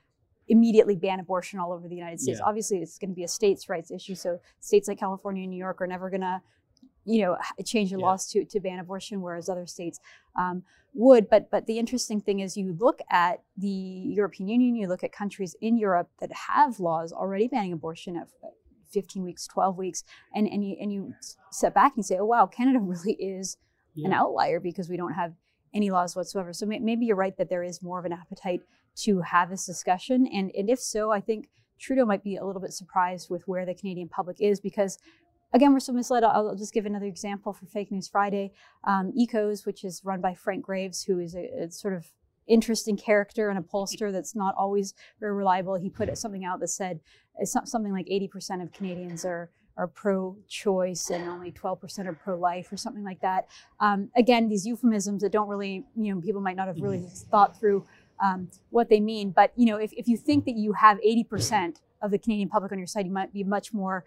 immediately 0.48 0.96
ban 0.96 1.20
abortion 1.20 1.60
all 1.60 1.72
over 1.72 1.86
the 1.86 1.94
United 1.94 2.20
States. 2.20 2.40
Yeah. 2.40 2.48
Obviously, 2.48 2.78
it's 2.78 2.98
going 2.98 3.10
to 3.10 3.14
be 3.14 3.22
a 3.22 3.28
states' 3.28 3.68
rights 3.68 3.90
issue. 3.90 4.16
So 4.16 4.40
states 4.58 4.88
like 4.88 4.98
California 4.98 5.42
and 5.42 5.50
New 5.50 5.58
York 5.58 5.80
are 5.80 5.86
never 5.86 6.10
going 6.10 6.22
to, 6.22 6.40
you 7.04 7.22
know, 7.22 7.36
change 7.64 7.90
the 7.90 7.98
yeah. 7.98 8.04
laws 8.04 8.26
to, 8.30 8.44
to 8.44 8.60
ban 8.60 8.78
abortion, 8.78 9.20
whereas 9.20 9.48
other 9.48 9.66
states 9.66 10.00
um, 10.36 10.62
would. 10.94 11.28
But 11.28 11.50
but 11.50 11.66
the 11.66 11.78
interesting 11.78 12.20
thing 12.20 12.40
is, 12.40 12.56
you 12.56 12.76
look 12.78 13.00
at 13.10 13.42
the 13.56 13.68
European 13.68 14.48
Union, 14.48 14.76
you 14.76 14.88
look 14.88 15.04
at 15.04 15.12
countries 15.12 15.56
in 15.60 15.76
Europe 15.76 16.08
that 16.20 16.30
have 16.48 16.80
laws 16.80 17.12
already 17.12 17.48
banning 17.48 17.72
abortion 17.72 18.16
at 18.16 18.28
15 18.90 19.22
weeks, 19.22 19.46
12 19.46 19.76
weeks, 19.76 20.04
and 20.34 20.46
and 20.46 20.66
you 20.66 20.76
and 20.80 20.92
you 20.92 21.14
step 21.50 21.74
back 21.74 21.92
and 21.96 22.04
say, 22.04 22.18
oh 22.18 22.26
wow, 22.26 22.46
Canada 22.46 22.78
really 22.82 23.14
is 23.14 23.56
yeah. 23.94 24.08
an 24.08 24.12
outlier 24.12 24.60
because 24.60 24.88
we 24.88 24.96
don't 24.96 25.14
have 25.14 25.34
any 25.74 25.90
laws 25.90 26.16
whatsoever. 26.16 26.52
So 26.52 26.66
maybe 26.66 27.06
you're 27.06 27.16
right 27.16 27.36
that 27.36 27.48
there 27.48 27.62
is 27.62 27.82
more 27.82 27.98
of 27.98 28.04
an 28.04 28.12
appetite 28.12 28.62
to 28.96 29.20
have 29.20 29.50
this 29.50 29.66
discussion. 29.66 30.26
And, 30.26 30.50
and 30.56 30.68
if 30.68 30.80
so, 30.80 31.10
I 31.10 31.20
think 31.20 31.48
Trudeau 31.78 32.04
might 32.04 32.24
be 32.24 32.36
a 32.36 32.44
little 32.44 32.60
bit 32.60 32.72
surprised 32.72 33.30
with 33.30 33.46
where 33.46 33.64
the 33.64 33.74
Canadian 33.74 34.08
public 34.08 34.40
is 34.40 34.60
because 34.60 34.98
again, 35.52 35.72
we're 35.72 35.80
so 35.80 35.92
misled. 35.92 36.24
I'll, 36.24 36.54
just 36.54 36.72
give 36.72 36.86
another 36.86 37.06
example 37.06 37.52
for 37.52 37.66
Fake 37.66 37.90
News 37.90 38.08
Friday. 38.08 38.52
Um, 38.84 39.12
EKOS, 39.18 39.66
which 39.66 39.84
is 39.84 40.02
run 40.04 40.20
by 40.20 40.34
Frank 40.34 40.64
Graves, 40.64 41.04
who 41.04 41.18
is 41.18 41.34
a, 41.34 41.64
a, 41.64 41.70
sort 41.70 41.94
of 41.94 42.06
interesting 42.46 42.96
character 42.96 43.48
and 43.48 43.58
a 43.58 43.62
pollster 43.62 44.12
that's 44.12 44.34
not 44.34 44.54
always 44.56 44.94
very 45.20 45.34
reliable. 45.34 45.76
He 45.76 45.88
put 45.90 46.16
something 46.18 46.44
out 46.44 46.60
that 46.60 46.68
said 46.68 47.00
it's 47.38 47.52
something 47.52 47.92
like 47.92 48.06
80% 48.06 48.62
of 48.62 48.72
Canadians 48.72 49.24
are 49.24 49.50
are 49.76 49.86
pro-choice 49.86 51.08
and 51.08 51.26
only 51.26 51.50
12% 51.50 52.06
are 52.06 52.12
pro-life 52.12 52.70
or 52.70 52.76
something 52.76 53.04
like 53.04 53.20
that. 53.20 53.46
Um, 53.78 54.10
again, 54.14 54.48
these 54.48 54.66
euphemisms 54.66 55.22
that 55.22 55.32
don't 55.32 55.48
really, 55.48 55.86
you 55.96 56.12
know, 56.12 56.20
people 56.20 56.42
might 56.42 56.56
not 56.56 56.66
have 56.66 56.76
really 56.82 56.98
mm-hmm. 56.98 57.30
thought 57.30 57.58
through 57.58 57.86
um, 58.22 58.50
what 58.68 58.90
they 58.90 59.00
mean. 59.00 59.30
But 59.30 59.52
you 59.56 59.66
know, 59.66 59.76
if, 59.76 59.92
if 59.94 60.06
you 60.06 60.18
think 60.18 60.44
that 60.44 60.56
you 60.56 60.74
have 60.74 60.98
80% 61.00 61.76
of 62.02 62.10
the 62.10 62.18
Canadian 62.18 62.48
public 62.48 62.72
on 62.72 62.78
your 62.78 62.86
side, 62.86 63.06
you 63.06 63.12
might 63.12 63.32
be 63.32 63.44
much 63.44 63.72
more 63.72 64.04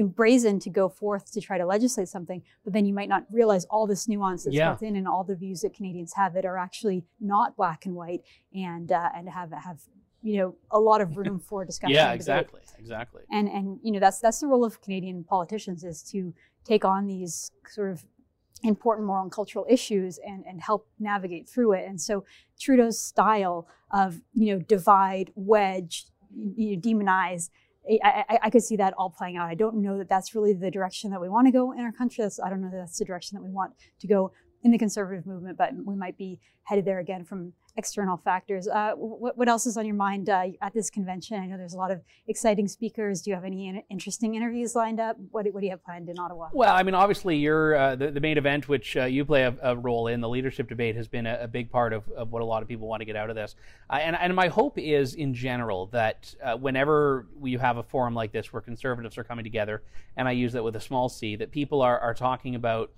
brazen 0.00 0.58
to 0.60 0.70
go 0.70 0.88
forth 0.88 1.30
to 1.32 1.40
try 1.40 1.58
to 1.58 1.66
legislate 1.66 2.08
something, 2.08 2.42
but 2.64 2.72
then 2.72 2.86
you 2.86 2.94
might 2.94 3.08
not 3.08 3.24
realize 3.30 3.64
all 3.66 3.86
this 3.86 4.08
nuance 4.08 4.44
that's 4.44 4.56
yeah. 4.56 4.72
within 4.72 4.96
and 4.96 5.06
all 5.06 5.24
the 5.24 5.36
views 5.36 5.60
that 5.60 5.74
Canadians 5.74 6.14
have 6.14 6.34
that 6.34 6.44
are 6.44 6.56
actually 6.56 7.04
not 7.20 7.56
black 7.56 7.84
and 7.84 7.94
white 7.94 8.22
and 8.54 8.90
uh, 8.90 9.10
and 9.14 9.28
have 9.28 9.52
have 9.52 9.80
you 10.22 10.38
know 10.38 10.54
a 10.70 10.80
lot 10.80 11.00
of 11.00 11.16
room 11.16 11.38
for 11.48 11.64
discussion. 11.64 11.94
yeah, 11.94 12.12
exactly, 12.12 12.60
exactly. 12.78 13.22
And 13.30 13.48
and 13.48 13.78
you 13.82 13.92
know 13.92 14.00
that's 14.00 14.20
that's 14.20 14.40
the 14.40 14.46
role 14.46 14.64
of 14.64 14.80
Canadian 14.80 15.24
politicians 15.24 15.84
is 15.84 16.02
to 16.04 16.32
take 16.64 16.84
on 16.84 17.06
these 17.06 17.50
sort 17.68 17.90
of 17.90 18.04
important 18.64 19.06
moral 19.06 19.24
and 19.24 19.32
cultural 19.32 19.66
issues 19.68 20.18
and 20.24 20.44
and 20.46 20.62
help 20.62 20.88
navigate 20.98 21.48
through 21.48 21.72
it. 21.72 21.86
And 21.86 22.00
so 22.00 22.24
Trudeau's 22.58 22.98
style 22.98 23.68
of 23.92 24.20
you 24.34 24.54
know 24.54 24.62
divide, 24.62 25.32
wedge, 25.34 26.06
you 26.34 26.76
know, 26.76 26.80
demonize. 26.80 27.50
I, 27.88 28.24
I, 28.28 28.38
I, 28.44 28.50
could 28.50 28.62
see 28.62 28.76
that 28.76 28.94
all 28.96 29.10
playing 29.10 29.36
out. 29.36 29.48
I 29.48 29.54
don't 29.54 29.82
know 29.82 29.98
that 29.98 30.08
that's 30.08 30.34
really 30.34 30.52
the 30.52 30.70
direction 30.70 31.10
that 31.10 31.20
we 31.20 31.28
want 31.28 31.48
to 31.48 31.50
go 31.50 31.72
in 31.72 31.80
our 31.80 31.92
country. 31.92 32.22
That's, 32.22 32.38
I 32.38 32.48
don't 32.48 32.60
know 32.60 32.70
that 32.70 32.76
that's 32.76 32.98
the 32.98 33.04
direction 33.04 33.36
that 33.36 33.42
we 33.42 33.50
want 33.50 33.72
to 34.00 34.06
go 34.06 34.32
in 34.62 34.70
the 34.70 34.78
conservative 34.78 35.26
movement, 35.26 35.58
but 35.58 35.72
we 35.84 35.96
might 35.96 36.16
be 36.16 36.38
headed 36.64 36.84
there 36.84 37.00
again 37.00 37.24
from 37.24 37.52
external 37.76 38.18
factors. 38.18 38.68
Uh, 38.68 38.92
what, 38.96 39.36
what, 39.36 39.48
else 39.48 39.66
is 39.66 39.76
on 39.76 39.86
your 39.86 39.94
mind 39.94 40.28
uh, 40.28 40.46
at 40.60 40.74
this 40.74 40.90
convention? 40.90 41.40
I 41.40 41.46
know 41.46 41.56
there's 41.56 41.74
a 41.74 41.78
lot 41.78 41.90
of 41.90 42.02
exciting 42.28 42.68
speakers. 42.68 43.22
Do 43.22 43.30
you 43.30 43.34
have 43.34 43.44
any 43.44 43.68
in- 43.68 43.82
interesting 43.90 44.34
interviews 44.34 44.74
lined 44.74 45.00
up? 45.00 45.16
What, 45.30 45.46
what, 45.52 45.60
do 45.60 45.66
you 45.66 45.70
have 45.70 45.84
planned 45.84 46.08
in 46.08 46.18
Ottawa? 46.18 46.48
Well, 46.52 46.74
I 46.74 46.82
mean, 46.82 46.94
obviously, 46.94 47.36
you're 47.36 47.74
uh, 47.74 47.96
the, 47.96 48.10
the, 48.10 48.20
main 48.20 48.36
event, 48.36 48.68
which 48.68 48.96
uh, 48.96 49.04
you 49.04 49.24
play 49.24 49.44
a, 49.44 49.56
a, 49.62 49.76
role 49.76 50.06
in. 50.08 50.20
The 50.20 50.28
leadership 50.28 50.68
debate 50.68 50.96
has 50.96 51.08
been 51.08 51.26
a, 51.26 51.38
a 51.42 51.48
big 51.48 51.70
part 51.70 51.92
of, 51.92 52.08
of, 52.10 52.30
what 52.30 52.42
a 52.42 52.44
lot 52.44 52.62
of 52.62 52.68
people 52.68 52.88
want 52.88 53.00
to 53.00 53.06
get 53.06 53.16
out 53.16 53.30
of 53.30 53.36
this. 53.36 53.56
And, 53.90 54.16
and, 54.16 54.34
my 54.34 54.48
hope 54.48 54.78
is, 54.78 55.14
in 55.14 55.34
general, 55.34 55.86
that 55.86 56.34
uh, 56.42 56.56
whenever 56.56 57.26
you 57.42 57.58
have 57.58 57.78
a 57.78 57.82
forum 57.82 58.14
like 58.14 58.32
this 58.32 58.52
where 58.52 58.62
conservatives 58.62 59.18
are 59.18 59.24
coming 59.24 59.44
together, 59.44 59.82
and 60.16 60.28
I 60.28 60.32
use 60.32 60.52
that 60.52 60.62
with 60.62 60.76
a 60.76 60.80
small 60.80 61.08
c, 61.08 61.36
that 61.36 61.50
people 61.50 61.82
are, 61.82 61.98
are 61.98 62.14
talking 62.14 62.54
about 62.54 62.90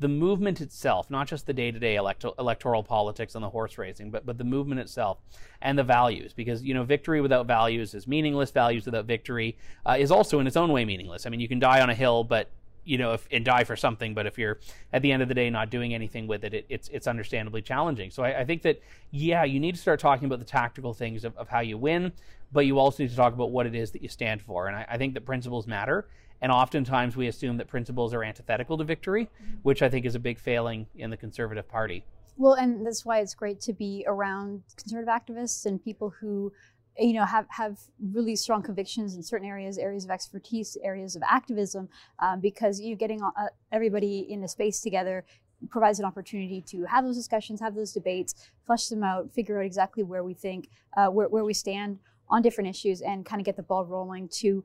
the 0.00 0.08
movement 0.08 0.62
itself, 0.62 1.10
not 1.10 1.28
just 1.28 1.46
the 1.46 1.52
day-to-day 1.52 1.96
electoral 1.96 2.82
politics 2.82 3.34
and 3.34 3.44
the 3.44 3.50
horse 3.50 3.76
racing, 3.76 4.10
but 4.10 4.24
but 4.24 4.38
the 4.38 4.44
movement 4.44 4.80
itself 4.80 5.18
and 5.60 5.78
the 5.78 5.84
values, 5.84 6.32
because 6.32 6.62
you 6.62 6.72
know 6.72 6.82
victory 6.82 7.20
without 7.20 7.46
values 7.46 7.94
is 7.94 8.06
meaningless. 8.06 8.50
Values 8.50 8.86
without 8.86 9.04
victory 9.04 9.56
uh, 9.86 9.96
is 9.98 10.10
also 10.10 10.40
in 10.40 10.46
its 10.46 10.56
own 10.56 10.72
way 10.72 10.84
meaningless. 10.86 11.26
I 11.26 11.30
mean, 11.30 11.40
you 11.40 11.48
can 11.48 11.58
die 11.58 11.82
on 11.82 11.90
a 11.90 11.94
hill, 11.94 12.24
but 12.24 12.50
you 12.84 12.96
know, 12.96 13.12
if, 13.12 13.28
and 13.30 13.44
die 13.44 13.64
for 13.64 13.76
something, 13.76 14.14
but 14.14 14.26
if 14.26 14.38
you're 14.38 14.58
at 14.92 15.02
the 15.02 15.12
end 15.12 15.22
of 15.22 15.28
the 15.28 15.34
day 15.34 15.50
not 15.50 15.70
doing 15.70 15.92
anything 15.92 16.26
with 16.26 16.44
it, 16.44 16.54
it 16.54 16.66
it's 16.70 16.88
it's 16.88 17.06
understandably 17.06 17.60
challenging. 17.60 18.10
So 18.10 18.22
I, 18.22 18.40
I, 18.40 18.44
think 18.44 18.62
that 18.62 18.80
yeah, 19.10 19.44
you 19.44 19.60
need 19.60 19.74
to 19.74 19.80
start 19.80 20.00
talking 20.00 20.24
about 20.24 20.38
the 20.38 20.46
tactical 20.46 20.94
things 20.94 21.24
of, 21.24 21.36
of 21.36 21.48
how 21.48 21.60
you 21.60 21.76
win, 21.76 22.12
but 22.52 22.64
you 22.66 22.78
also 22.78 23.02
need 23.02 23.10
to 23.10 23.16
talk 23.16 23.34
about 23.34 23.50
what 23.50 23.66
it 23.66 23.74
is 23.74 23.90
that 23.90 24.02
you 24.02 24.08
stand 24.08 24.40
for. 24.40 24.66
And 24.66 24.76
I, 24.76 24.86
I 24.88 24.96
think 24.96 25.12
that 25.14 25.26
principles 25.26 25.66
matter. 25.66 26.08
And 26.42 26.50
oftentimes 26.50 27.16
we 27.16 27.28
assume 27.28 27.56
that 27.58 27.68
principles 27.68 28.14
are 28.14 28.22
antithetical 28.22 28.78
to 28.78 28.84
victory, 28.84 29.28
which 29.62 29.82
I 29.82 29.88
think 29.88 30.06
is 30.06 30.14
a 30.14 30.18
big 30.18 30.38
failing 30.38 30.86
in 30.96 31.10
the 31.10 31.16
Conservative 31.16 31.68
Party. 31.68 32.04
Well, 32.36 32.54
and 32.54 32.86
that's 32.86 33.04
why 33.04 33.18
it's 33.20 33.34
great 33.34 33.60
to 33.62 33.72
be 33.72 34.04
around 34.06 34.62
conservative 34.76 35.12
activists 35.12 35.66
and 35.66 35.82
people 35.82 36.08
who 36.20 36.52
you 36.98 37.12
know 37.12 37.24
have 37.24 37.46
have 37.50 37.78
really 38.12 38.34
strong 38.34 38.62
convictions 38.62 39.14
in 39.14 39.22
certain 39.22 39.46
areas 39.46 39.78
areas 39.78 40.04
of 40.04 40.10
expertise 40.10 40.76
areas 40.82 41.16
of 41.16 41.22
activism 41.22 41.88
um, 42.18 42.40
because 42.40 42.80
you 42.80 42.96
getting 42.96 43.22
uh, 43.22 43.46
everybody 43.70 44.26
in 44.28 44.42
a 44.42 44.48
space 44.48 44.80
together 44.80 45.24
provides 45.68 45.98
an 45.98 46.04
opportunity 46.04 46.60
to 46.60 46.84
have 46.84 47.04
those 47.04 47.16
discussions 47.16 47.60
have 47.60 47.74
those 47.74 47.92
debates 47.92 48.34
flesh 48.66 48.88
them 48.88 49.04
out 49.04 49.32
figure 49.32 49.60
out 49.60 49.66
exactly 49.66 50.02
where 50.02 50.24
we 50.24 50.34
think 50.34 50.68
uh, 50.96 51.06
where, 51.06 51.28
where 51.28 51.44
we 51.44 51.54
stand 51.54 51.98
on 52.28 52.42
different 52.42 52.68
issues 52.68 53.00
and 53.02 53.26
kind 53.26 53.40
of 53.40 53.46
get 53.46 53.56
the 53.56 53.62
ball 53.62 53.84
rolling 53.84 54.28
to 54.28 54.64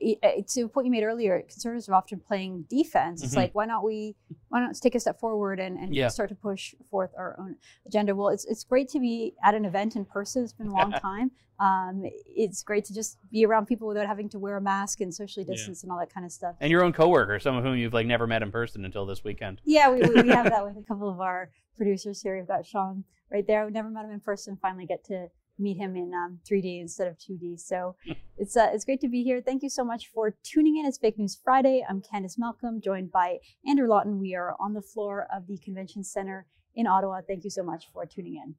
to 0.00 0.62
the 0.62 0.68
point 0.68 0.86
you 0.86 0.90
made 0.90 1.04
earlier, 1.04 1.40
conservatives 1.42 1.88
are 1.88 1.94
often 1.94 2.20
playing 2.20 2.64
defense. 2.68 3.20
Mm-hmm. 3.20 3.26
It's 3.26 3.36
like, 3.36 3.54
why 3.54 3.66
not 3.66 3.84
we, 3.84 4.14
why 4.48 4.60
not 4.60 4.74
take 4.74 4.94
a 4.94 5.00
step 5.00 5.20
forward 5.20 5.60
and, 5.60 5.78
and 5.78 5.94
yeah. 5.94 6.08
start 6.08 6.28
to 6.30 6.34
push 6.34 6.74
forth 6.90 7.10
our 7.16 7.36
own 7.38 7.56
agenda? 7.86 8.14
Well, 8.14 8.28
it's, 8.28 8.44
it's 8.44 8.64
great 8.64 8.88
to 8.90 9.00
be 9.00 9.34
at 9.44 9.54
an 9.54 9.64
event 9.64 9.96
in 9.96 10.04
person. 10.04 10.44
It's 10.44 10.52
been 10.52 10.68
a 10.68 10.72
long 10.72 10.92
time. 11.02 11.30
Um, 11.60 12.02
it's 12.26 12.62
great 12.62 12.84
to 12.86 12.94
just 12.94 13.18
be 13.30 13.46
around 13.46 13.66
people 13.66 13.86
without 13.86 14.06
having 14.06 14.28
to 14.30 14.38
wear 14.38 14.56
a 14.56 14.60
mask 14.60 15.00
and 15.00 15.14
socially 15.14 15.44
distance 15.44 15.82
yeah. 15.82 15.86
and 15.86 15.92
all 15.92 15.98
that 15.98 16.12
kind 16.12 16.26
of 16.26 16.32
stuff. 16.32 16.56
And 16.60 16.70
your 16.70 16.82
own 16.82 16.92
coworker, 16.92 17.38
some 17.38 17.56
of 17.56 17.62
whom 17.62 17.76
you've 17.76 17.92
like 17.92 18.06
never 18.06 18.26
met 18.26 18.42
in 18.42 18.50
person 18.50 18.84
until 18.84 19.06
this 19.06 19.22
weekend. 19.22 19.60
Yeah, 19.64 19.90
we, 19.90 20.00
we, 20.00 20.22
we 20.22 20.28
have 20.30 20.44
that 20.50 20.64
with 20.64 20.76
a 20.76 20.82
couple 20.82 21.08
of 21.08 21.20
our 21.20 21.50
producers 21.76 22.20
here. 22.20 22.36
We've 22.36 22.48
got 22.48 22.66
Sean 22.66 23.04
right 23.30 23.46
there. 23.46 23.64
We 23.64 23.70
never 23.70 23.90
met 23.90 24.04
him 24.04 24.10
in 24.10 24.20
person. 24.20 24.58
Finally, 24.60 24.86
get 24.86 25.04
to 25.04 25.28
meet 25.58 25.76
him 25.76 25.96
in 25.96 26.12
um, 26.14 26.38
3D 26.48 26.80
instead 26.80 27.08
of 27.08 27.18
2D. 27.18 27.60
So 27.60 27.96
it's 28.36 28.56
uh, 28.56 28.70
it's 28.72 28.84
great 28.84 29.00
to 29.00 29.08
be 29.08 29.22
here. 29.22 29.40
Thank 29.40 29.62
you 29.62 29.70
so 29.70 29.84
much 29.84 30.08
for 30.08 30.34
tuning 30.42 30.78
in. 30.78 30.86
It's 30.86 30.98
Fake 30.98 31.18
News 31.18 31.38
Friday. 31.42 31.84
I'm 31.88 32.02
Candice 32.02 32.38
Malcolm, 32.38 32.80
joined 32.80 33.12
by 33.12 33.38
Andrew 33.66 33.88
Lawton. 33.88 34.18
We 34.18 34.34
are 34.34 34.56
on 34.58 34.74
the 34.74 34.82
floor 34.82 35.26
of 35.34 35.46
the 35.46 35.58
Convention 35.58 36.04
Center 36.04 36.46
in 36.74 36.86
Ottawa. 36.86 37.20
Thank 37.26 37.44
you 37.44 37.50
so 37.50 37.62
much 37.62 37.84
for 37.92 38.06
tuning 38.06 38.36
in. 38.36 38.54